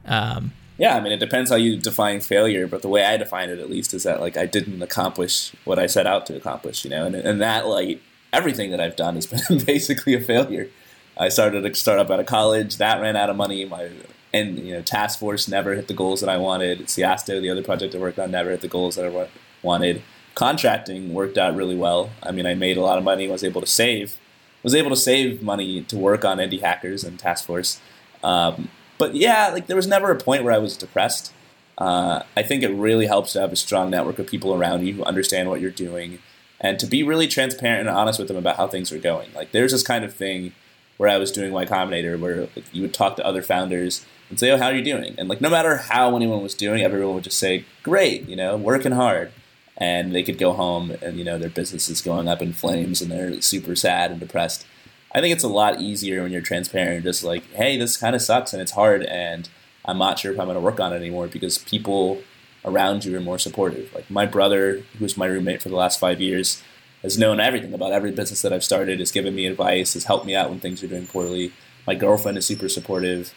[0.05, 3.49] um, Yeah, I mean, it depends how you define failure, but the way I define
[3.49, 6.83] it, at least, is that like I didn't accomplish what I set out to accomplish.
[6.83, 8.01] You know, and in that light,
[8.35, 10.69] everything that I've done has been basically a failure.
[11.17, 13.63] I started a startup out of college that ran out of money.
[13.65, 13.89] My
[14.33, 16.87] and you know, Task Force never hit the goals that I wanted.
[16.87, 19.27] Siasto, the other project I worked on, never hit the goals that I
[19.63, 20.01] wanted.
[20.35, 22.09] Contracting worked out really well.
[22.21, 23.29] I mean, I made a lot of money.
[23.29, 24.17] Was able to save,
[24.61, 27.79] was able to save money to work on Indie Hackers and Task Force.
[28.21, 31.31] Um, but yeah, like there was never a point where I was depressed.
[31.77, 34.93] Uh, I think it really helps to have a strong network of people around you
[34.93, 36.19] who understand what you're doing
[36.65, 39.31] and to be really transparent and honest with them about how things were going.
[39.35, 40.51] Like there's this kind of thing
[40.97, 44.39] where I was doing Y Combinator where like, you would talk to other founders and
[44.39, 47.13] say, "Oh, how are you doing?" And like no matter how anyone was doing, everyone
[47.13, 49.31] would just say, "Great, you know, working hard."
[49.77, 52.99] And they could go home and you know their business is going up in flames
[52.99, 54.65] and they're super sad and depressed.
[55.13, 58.23] I think it's a lot easier when you're transparent, just like, "Hey, this kind of
[58.23, 59.47] sucks and it's hard and
[59.87, 62.23] I'm not sure if I'm going to work on it anymore because people
[62.65, 63.93] around you are more supportive.
[63.93, 66.61] Like my brother, who's my roommate for the last five years,
[67.03, 70.25] has known everything about every business that I've started, has given me advice, has helped
[70.25, 71.53] me out when things are doing poorly.
[71.85, 73.33] My girlfriend is super supportive.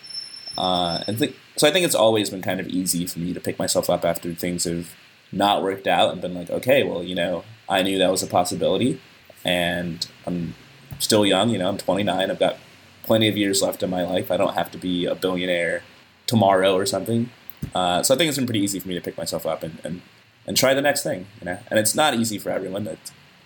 [0.56, 3.40] Uh, and th- so I think it's always been kind of easy for me to
[3.40, 4.94] pick myself up after things have
[5.30, 8.26] not worked out and been like, okay, well, you know, I knew that was a
[8.26, 9.00] possibility,
[9.44, 10.54] and I'm
[10.98, 11.50] still young.
[11.50, 12.30] You know, I'm 29.
[12.30, 12.56] I've got
[13.02, 14.30] plenty of years left in my life.
[14.30, 15.82] I don't have to be a billionaire
[16.26, 17.30] tomorrow or something.
[17.74, 19.78] Uh, so I think it's been pretty easy for me to pick myself up and,
[19.84, 20.02] and,
[20.46, 21.26] and try the next thing.
[21.40, 22.84] You know, and it's not easy for everyone.
[22.84, 22.98] That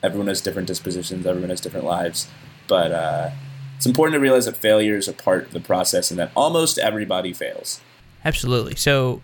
[0.02, 1.26] everyone has different dispositions.
[1.26, 2.28] Everyone has different lives,
[2.68, 3.30] but uh,
[3.76, 7.32] it's important to realize that failures are part of the process and that almost everybody
[7.32, 7.80] fails.
[8.24, 8.76] Absolutely.
[8.76, 9.20] So,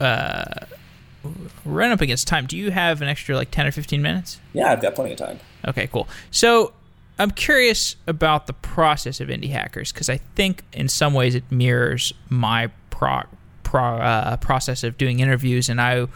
[0.00, 0.66] uh,
[1.64, 2.46] we're up against time.
[2.46, 4.40] Do you have an extra like ten or fifteen minutes?
[4.52, 5.38] Yeah, I've got plenty of time.
[5.66, 6.08] Okay, cool.
[6.30, 6.72] So
[7.18, 11.44] I'm curious about the process of indie hackers because I think in some ways it
[11.50, 13.22] mirrors my pro,
[13.72, 16.06] pro uh, process of doing interviews, and I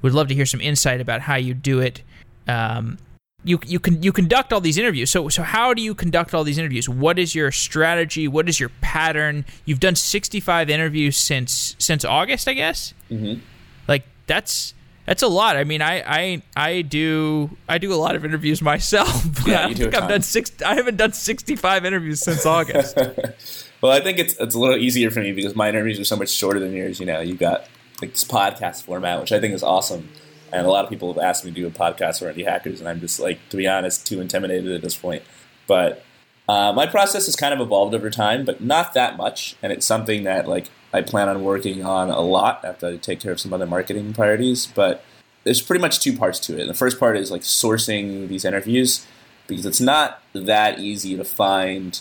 [0.00, 2.02] would love to hear some insight about how you do it.
[2.46, 2.98] Um,
[3.42, 5.10] you you can you conduct all these interviews.
[5.10, 6.88] So so how do you conduct all these interviews?
[6.88, 8.28] What is your strategy?
[8.28, 9.44] What is your pattern?
[9.64, 12.94] You've done 65 interviews since since August, I guess.
[13.10, 13.40] Mm-hmm.
[13.88, 14.72] Like that's
[15.04, 15.56] that's a lot.
[15.56, 19.46] I mean, I, I I do I do a lot of interviews myself.
[19.46, 20.62] Yeah, I you do think I've done six.
[20.62, 22.96] I haven't done sixty five interviews since August.
[23.84, 26.16] Well, I think it's it's a little easier for me because my interviews are so
[26.16, 26.98] much shorter than yours.
[26.98, 27.66] You know, you've got
[28.00, 30.08] like this podcast format, which I think is awesome.
[30.50, 32.80] And a lot of people have asked me to do a podcast for indie hackers,
[32.80, 35.22] and I'm just like, to be honest, too intimidated at this point.
[35.66, 36.02] But
[36.48, 39.54] uh, my process has kind of evolved over time, but not that much.
[39.62, 43.20] And it's something that like I plan on working on a lot after I take
[43.20, 44.64] care of some other marketing priorities.
[44.64, 45.04] But
[45.42, 46.68] there's pretty much two parts to it.
[46.68, 49.06] The first part is like sourcing these interviews
[49.46, 52.00] because it's not that easy to find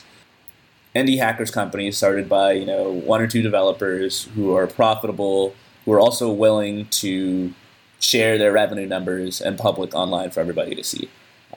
[0.95, 5.91] indie hackers companies started by you know one or two developers who are profitable, who
[5.93, 7.53] are also willing to
[7.99, 11.09] share their revenue numbers and public online for everybody to see.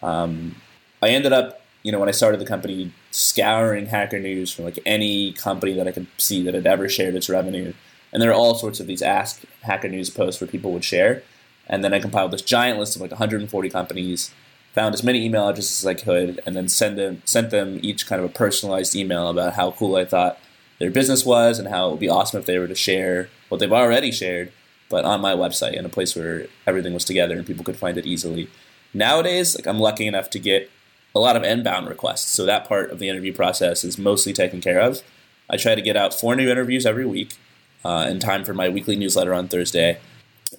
[0.03, 0.57] Um,
[1.03, 4.79] I ended up, you know, when I started the company, scouring Hacker News from like
[4.87, 7.73] any company that I could see that had ever shared its revenue,
[8.13, 11.23] and there are all sorts of these Ask Hacker News posts where people would share,
[11.67, 14.31] and then I compiled this giant list of like 140 companies,
[14.77, 18.07] found as many email addresses as I could, and then send them sent them each
[18.07, 20.39] kind of a personalized email about how cool I thought
[20.79, 23.59] their business was and how it would be awesome if they were to share what
[23.59, 24.53] they've already shared,
[24.91, 27.97] but on my website in a place where everything was together and people could find
[27.97, 28.51] it easily.
[28.93, 30.71] Nowadays, like I'm lucky enough to get
[31.15, 34.61] a lot of inbound requests, so that part of the interview process is mostly taken
[34.61, 35.03] care of.
[35.49, 37.37] I try to get out four new interviews every week
[37.83, 40.01] uh, in time for my weekly newsletter on Thursday,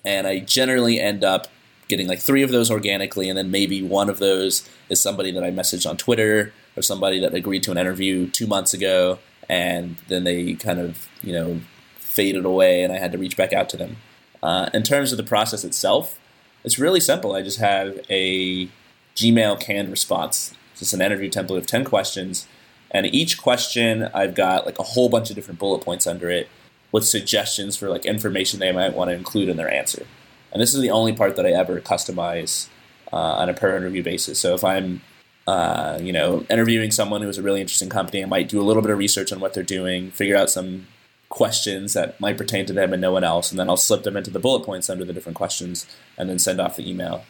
[0.03, 1.47] and I generally end up
[1.87, 5.43] getting like three of those organically, and then maybe one of those is somebody that
[5.43, 9.19] I messaged on Twitter or somebody that agreed to an interview two months ago,
[9.49, 11.61] and then they kind of you know
[11.95, 13.97] faded away, and I had to reach back out to them.
[14.41, 16.19] Uh, in terms of the process itself,
[16.63, 17.35] it's really simple.
[17.35, 18.69] I just have a
[19.15, 20.53] Gmail canned response.
[20.71, 22.47] It's just an interview template of 10 questions.
[22.91, 26.49] And each question, I've got like a whole bunch of different bullet points under it
[26.91, 30.05] with suggestions for like information they might want to include in their answer.
[30.51, 32.67] And this is the only part that I ever customize
[33.11, 34.39] uh, on a per interview basis.
[34.39, 35.01] So if I'm,
[35.45, 38.81] uh, you know, interviewing someone who's a really interesting company, I might do a little
[38.81, 40.87] bit of research on what they're doing, figure out some
[41.29, 44.15] questions that might pertain to them and no one else, and then I'll slip them
[44.15, 45.85] into the bullet points under the different questions,
[46.17, 47.25] and then send off the email.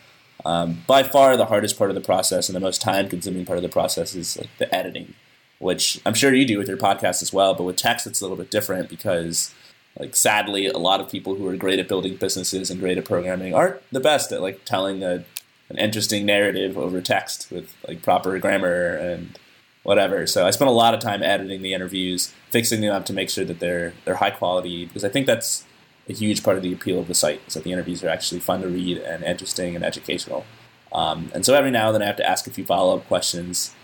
[0.45, 3.63] Um, by far, the hardest part of the process and the most time-consuming part of
[3.63, 5.15] the process is like the editing,
[5.57, 7.55] which I'm sure you do with your podcast as well.
[7.55, 9.53] But with text, it's a little bit different because,
[9.99, 13.05] like, sadly, a lot of people who are great at building businesses and great at
[13.05, 15.25] programming aren't the best at like telling a,
[15.69, 19.39] an interesting narrative over text with like proper grammar and
[19.83, 20.27] whatever.
[20.27, 23.29] So I spent a lot of time editing the interviews, fixing them up to make
[23.29, 25.65] sure that they're they're high quality because I think that's
[26.09, 28.39] a huge part of the appeal of the site is that the interviews are actually
[28.39, 30.45] fun to read and interesting and educational.
[30.93, 33.07] Um, and so every now and then I have to ask a few follow up
[33.07, 33.75] questions,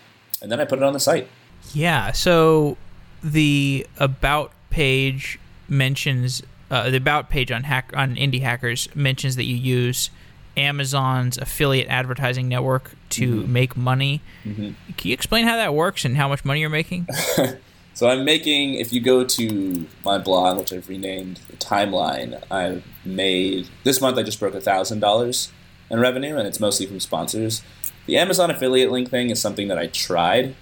[0.42, 1.28] and then I put it on the site.
[1.74, 2.12] Yeah.
[2.12, 2.78] So
[3.24, 6.42] the about page mentions
[6.72, 10.10] uh, the about page on hack on indie hackers mentions that you use
[10.58, 13.54] Amazon's affiliate advertising network to mm-hmm.
[13.54, 14.22] make money.
[14.44, 14.72] Mm-hmm.
[14.98, 17.08] Can you explain how that works and how much money you're making?
[17.94, 18.76] so I'm making.
[18.76, 24.18] If you go to my blog, which I've renamed the Timeline, I've made this month.
[24.18, 25.52] I just broke a thousand dollars
[25.90, 27.62] in revenue, and it's mostly from sponsors.
[28.06, 30.56] The Amazon affiliate link thing is something that I tried.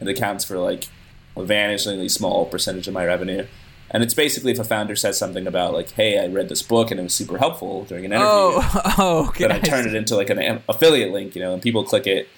[0.00, 0.88] It accounts for like
[1.36, 3.46] a vanishingly small percentage of my revenue.
[3.90, 6.90] And it's basically if a founder says something about like, "Hey, I read this book
[6.90, 9.46] and it was super helpful during an interview," oh, oh okay.
[9.46, 12.28] then I turn it into like an affiliate link, you know, and people click it.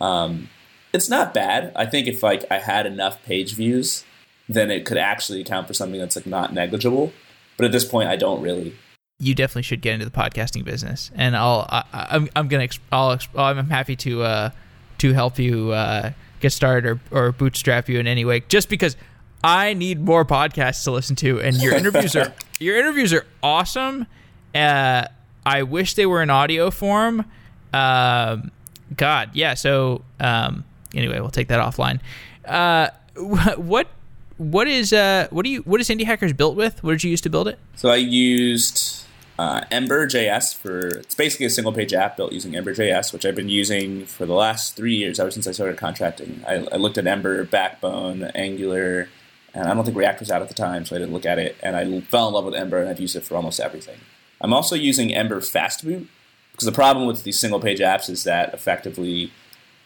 [0.00, 0.48] Um,
[0.92, 1.72] it's not bad.
[1.76, 4.04] I think if like I had enough page views,
[4.48, 7.12] then it could actually account for something that's like not negligible.
[7.56, 8.74] But at this point, I don't really.
[9.18, 12.68] You definitely should get into the podcasting business, and I'll I, am I'm, I'm gonna
[12.90, 14.50] I'll I'm happy to uh
[14.98, 18.96] to help you uh get started or or bootstrap you in any way, just because
[19.44, 24.06] I need more podcasts to listen to, and your interviews are your interviews are awesome.
[24.54, 25.06] Uh,
[25.44, 27.26] I wish they were in audio form.
[27.74, 28.50] Um,
[28.96, 29.52] God, yeah.
[29.52, 30.64] So um,
[30.94, 32.00] anyway, we'll take that offline.
[32.46, 32.88] Uh,
[33.56, 33.88] what
[34.38, 36.82] what is uh, what do you what is Indie Hackers built with?
[36.82, 37.58] What did you use to build it?
[37.76, 39.04] So I used
[39.38, 43.48] uh, Ember.js for it's basically a single page app built using Ember.js, which I've been
[43.48, 46.42] using for the last three years, ever since I started contracting.
[46.46, 49.08] I, I looked at Ember, Backbone, Angular,
[49.54, 51.38] and I don't think React was out at the time, so I didn't look at
[51.38, 51.56] it.
[51.62, 53.98] And I fell in love with Ember, and I've used it for almost everything.
[54.40, 56.06] I'm also using Ember Fastboot
[56.52, 59.30] because the problem with these single page apps is that effectively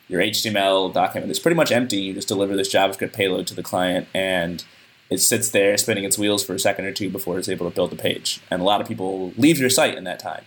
[0.09, 1.99] your HTML document is pretty much empty.
[1.99, 4.65] You just deliver this JavaScript payload to the client, and
[5.11, 7.75] it sits there spinning its wheels for a second or two before it's able to
[7.75, 8.41] build the page.
[8.51, 10.45] And a lot of people leave your site in that time.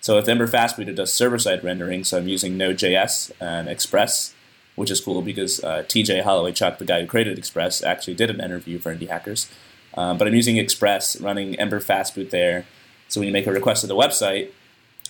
[0.00, 2.04] So with Ember Fastboot, it does server side rendering.
[2.04, 4.33] So I'm using Node.js and Express
[4.76, 8.40] which is cool because uh, TJ Holowaychuk, the guy who created Express, actually did an
[8.40, 9.48] interview for Indie Hackers.
[9.96, 12.66] Um, but I'm using Express, running Ember Fastboot there.
[13.08, 14.50] So when you make a request to the website,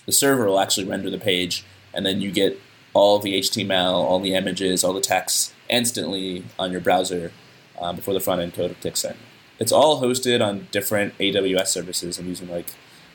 [0.05, 2.59] the server will actually render the page, and then you get
[2.93, 7.31] all the HTML, all the images, all the text instantly on your browser
[7.79, 9.15] um, before the front end code kicks in.
[9.59, 12.19] It's all hosted on different AWS services.
[12.19, 12.67] I'm using like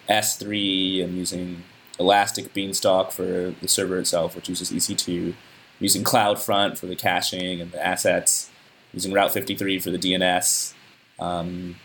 [0.09, 1.62] S3, I'm using
[1.98, 5.34] Elastic Beanstalk for the server itself, which uses EC2
[5.81, 8.51] using CloudFront for the caching and the assets,
[8.93, 10.74] using Route 53 for the DNS.
[11.18, 11.76] Um,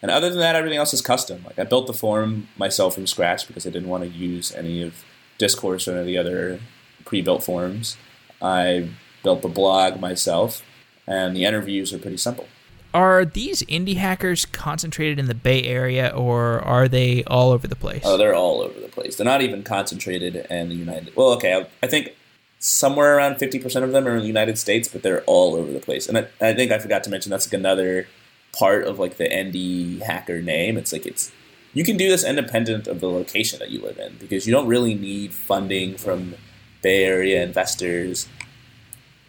[0.00, 1.42] and other than that, everything else is custom.
[1.44, 4.82] Like I built the forum myself from scratch because I didn't want to use any
[4.82, 5.04] of
[5.38, 6.60] Discourse or any of the other
[7.04, 7.96] pre-built forms.
[8.40, 8.90] I
[9.22, 10.62] built the blog myself,
[11.06, 12.46] and the interviews are pretty simple.
[12.94, 17.76] Are these indie hackers concentrated in the Bay Area, or are they all over the
[17.76, 18.02] place?
[18.04, 19.16] Oh, they're all over the place.
[19.16, 21.14] They're not even concentrated in the United.
[21.14, 22.14] Well, okay, I, I think
[22.58, 25.80] somewhere around 50% of them are in the United States, but they're all over the
[25.80, 26.08] place.
[26.08, 28.06] And I, I think I forgot to mention that's like another
[28.52, 30.76] part of like the indie hacker name.
[30.76, 31.32] It's like it's
[31.74, 34.66] you can do this independent of the location that you live in because you don't
[34.66, 36.34] really need funding from
[36.82, 38.28] Bay Area investors.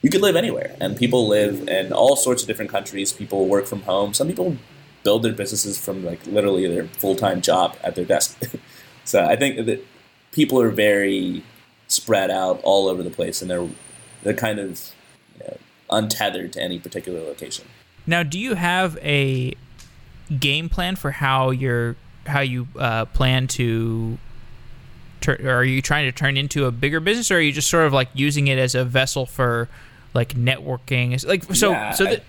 [0.01, 3.11] You could live anywhere, and people live in all sorts of different countries.
[3.11, 4.13] People work from home.
[4.13, 4.55] Some people
[5.03, 8.41] build their businesses from like literally their full time job at their desk.
[9.03, 9.83] so I think that
[10.31, 11.43] people are very
[11.97, 13.67] spread out all over the place, and they're
[14.23, 14.91] they're kind of
[15.39, 15.57] you know,
[15.89, 17.65] untethered to any particular location.
[18.05, 19.53] Now, do you have a
[20.39, 21.95] game plan for how you're
[22.25, 24.17] how you uh, plan to
[25.21, 25.45] turn?
[25.47, 27.93] Are you trying to turn into a bigger business, or are you just sort of
[27.93, 29.67] like using it as a vessel for
[30.13, 31.25] like networking?
[31.25, 32.23] Like so, yeah, so that,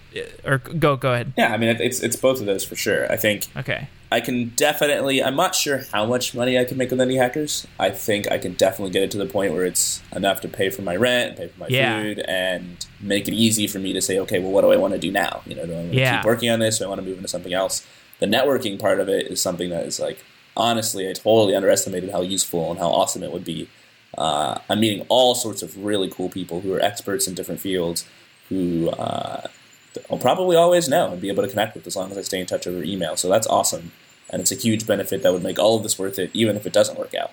[0.45, 1.33] or go go ahead.
[1.37, 3.11] Yeah, I mean it's it's both of those for sure.
[3.13, 3.47] I think.
[3.57, 3.89] Okay.
[4.11, 5.23] I can definitely.
[5.23, 7.67] I'm not sure how much money I can make with Indie Hackers.
[7.79, 10.71] I think I can definitely get it to the point where it's enough to pay
[10.71, 12.01] for my rent, pay for my yeah.
[12.01, 14.95] food, and make it easy for me to say, okay, well, what do I want
[14.95, 15.43] to do now?
[15.47, 16.17] You know, do I want to yeah.
[16.17, 16.79] keep working on this?
[16.79, 17.87] Do I want to move into something else?
[18.21, 20.25] The networking part of it is something that is like,
[20.57, 23.69] honestly, I totally underestimated how useful and how awesome it would be.
[24.17, 28.07] Uh, I'm meeting all sorts of really cool people who are experts in different fields
[28.49, 29.47] who uh,
[30.11, 32.41] I'll probably always know and be able to connect with as long as I stay
[32.41, 33.17] in touch over email.
[33.17, 33.93] So that's awesome.
[34.31, 36.67] And it's a huge benefit that would make all of this worth it, even if
[36.67, 37.33] it doesn't work out.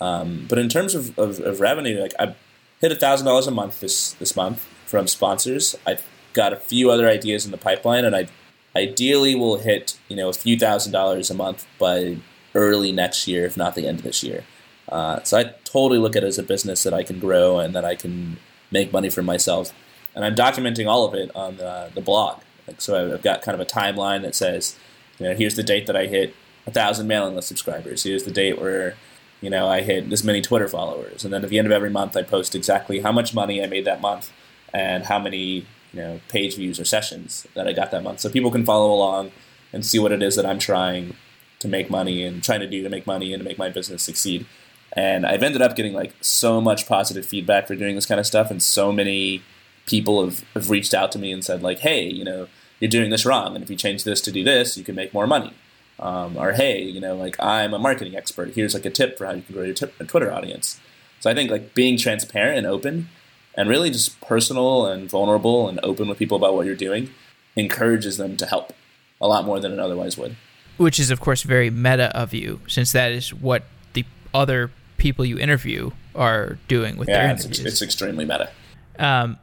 [0.00, 2.34] Um, but in terms of, of, of revenue, like I
[2.80, 5.76] hit a thousand dollars a month this this month from sponsors.
[5.86, 6.02] I've
[6.32, 8.28] got a few other ideas in the pipeline, and I
[8.74, 12.18] ideally will hit you know a few thousand dollars a month by
[12.54, 14.44] early next year, if not the end of this year.
[14.88, 17.74] Uh, so I totally look at it as a business that I can grow and
[17.74, 18.38] that I can
[18.70, 19.72] make money for myself
[20.16, 22.40] and I'm documenting all of it on the, the blog.
[22.66, 24.76] Like, so I've got kind of a timeline that says,
[25.20, 26.34] you know, here's the date that I hit
[26.66, 28.02] a thousand mailing list subscribers.
[28.02, 28.96] Here's the date where,
[29.40, 31.90] you know, I hit this many Twitter followers, and then at the end of every
[31.90, 34.32] month, I post exactly how much money I made that month
[34.72, 38.30] and how many you know page views or sessions that I got that month, so
[38.30, 39.30] people can follow along
[39.72, 41.14] and see what it is that I'm trying
[41.58, 44.02] to make money and trying to do to make money and to make my business
[44.02, 44.46] succeed.
[44.92, 48.26] And I've ended up getting like so much positive feedback for doing this kind of
[48.26, 49.42] stuff, and so many
[49.86, 52.48] people have, have reached out to me and said like, hey, you know,
[52.80, 55.14] you're doing this wrong, and if you change this to do this, you can make
[55.14, 55.54] more money.
[55.98, 58.52] Um, or hey, you know, like I'm a marketing expert.
[58.54, 60.78] Here's like a tip for how you can grow your t- Twitter audience.
[61.20, 63.08] So I think like being transparent and open,
[63.54, 67.10] and really just personal and vulnerable and open with people about what you're doing,
[67.56, 68.74] encourages them to help
[69.20, 70.36] a lot more than it otherwise would.
[70.76, 73.64] Which is, of course, very meta of you, since that is what
[73.94, 78.50] the other people you interview are doing with yeah, their it's, it's extremely meta.
[78.98, 79.38] Um,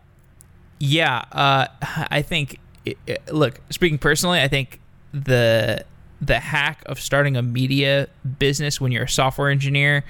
[0.83, 1.67] yeah, uh,
[2.11, 2.59] I think.
[2.85, 4.81] It, it, look, speaking personally, I think
[5.13, 5.85] the
[6.19, 8.09] the hack of starting a media
[8.39, 10.03] business when you're a software engineer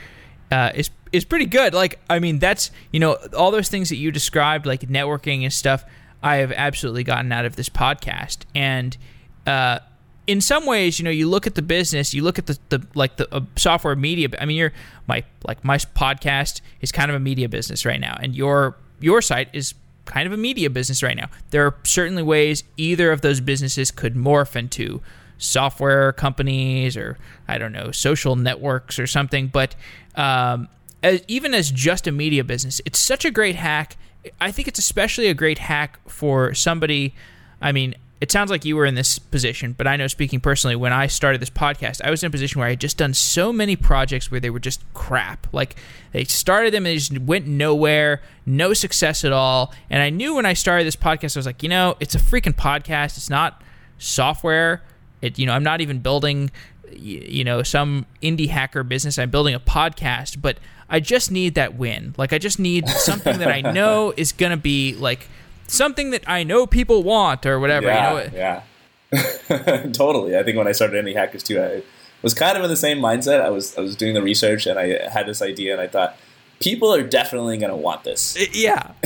[0.51, 1.75] uh, is is pretty good.
[1.75, 5.53] Like, I mean, that's you know all those things that you described, like networking and
[5.53, 5.85] stuff.
[6.23, 8.97] I have absolutely gotten out of this podcast, and
[9.45, 9.77] uh,
[10.25, 12.87] in some ways, you know, you look at the business, you look at the, the
[12.95, 14.29] like the uh, software media.
[14.41, 14.73] I mean, you're
[15.05, 19.21] my like my podcast is kind of a media business right now, and your your
[19.21, 21.29] site is kind of a media business right now.
[21.51, 25.01] There are certainly ways either of those businesses could morph into
[25.37, 29.47] software companies or I don't know social networks or something.
[29.47, 29.75] But
[30.15, 30.67] um,
[31.01, 33.97] as, even as just a media business, it's such a great hack.
[34.39, 37.13] I think it's especially a great hack for somebody.
[37.61, 40.77] I mean, it sounds like you were in this position, but I know speaking personally,
[40.77, 43.13] when I started this podcast, I was in a position where I had just done
[43.13, 45.45] so many projects where they were just crap.
[45.51, 45.75] Like
[46.13, 49.73] they started them and they just went nowhere, no success at all.
[49.89, 52.17] And I knew when I started this podcast, I was like, you know, it's a
[52.17, 53.17] freaking podcast.
[53.17, 53.61] It's not
[53.97, 54.83] software.
[55.21, 56.49] It, you know, I'm not even building,
[56.93, 59.19] you know, some indie hacker business.
[59.19, 60.59] I'm building a podcast, but
[60.89, 62.15] I just need that win.
[62.17, 65.27] Like I just need something that I know is going to be like
[65.67, 67.87] something that I know people want or whatever.
[67.87, 68.33] Yeah, you know?
[68.33, 68.63] yeah.
[69.93, 70.37] totally.
[70.37, 71.83] I think when I started Indie Hackers too, I
[72.21, 73.41] was kind of in the same mindset.
[73.41, 76.17] I was I was doing the research and I had this idea and I thought
[76.59, 78.37] people are definitely going to want this.
[78.53, 78.93] Yeah.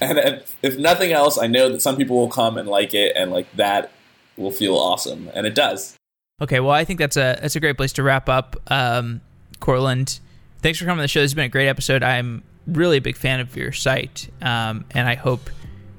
[0.00, 3.12] and if, if nothing else, I know that some people will come and like it
[3.16, 3.92] and like that
[4.36, 5.96] will feel awesome, and it does.
[6.42, 8.56] Okay, well, I think that's a that's a great place to wrap up.
[8.66, 9.20] Um,
[9.60, 11.20] thanks for coming on the show.
[11.20, 12.02] This has been a great episode.
[12.02, 15.48] I'm really a big fan of your site, um, and I hope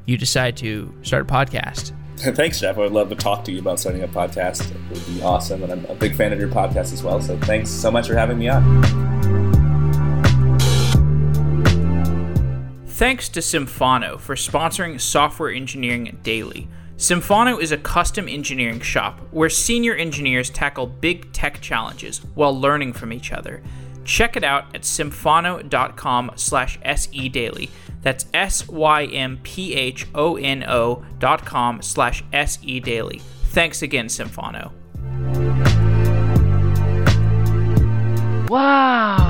[0.05, 1.93] you decide to start a podcast.
[2.17, 2.77] thanks, Jeff.
[2.77, 4.71] I would love to talk to you about starting a podcast.
[4.71, 7.21] It would be awesome, and I'm a big fan of your podcast as well.
[7.21, 8.83] So thanks so much for having me on.
[12.87, 16.69] Thanks to Symphono for sponsoring Software Engineering Daily.
[16.95, 22.93] Symphono is a custom engineering shop where senior engineers tackle big tech challenges while learning
[22.93, 23.61] from each other.
[24.05, 27.69] Check it out at symphono.com slash sedaily.
[28.01, 29.05] That's S-Y-M-P-H-O-N-O
[31.19, 33.21] dot com slash sedaily.
[33.21, 34.71] Thanks again, Symphono.
[38.47, 39.25] Wow!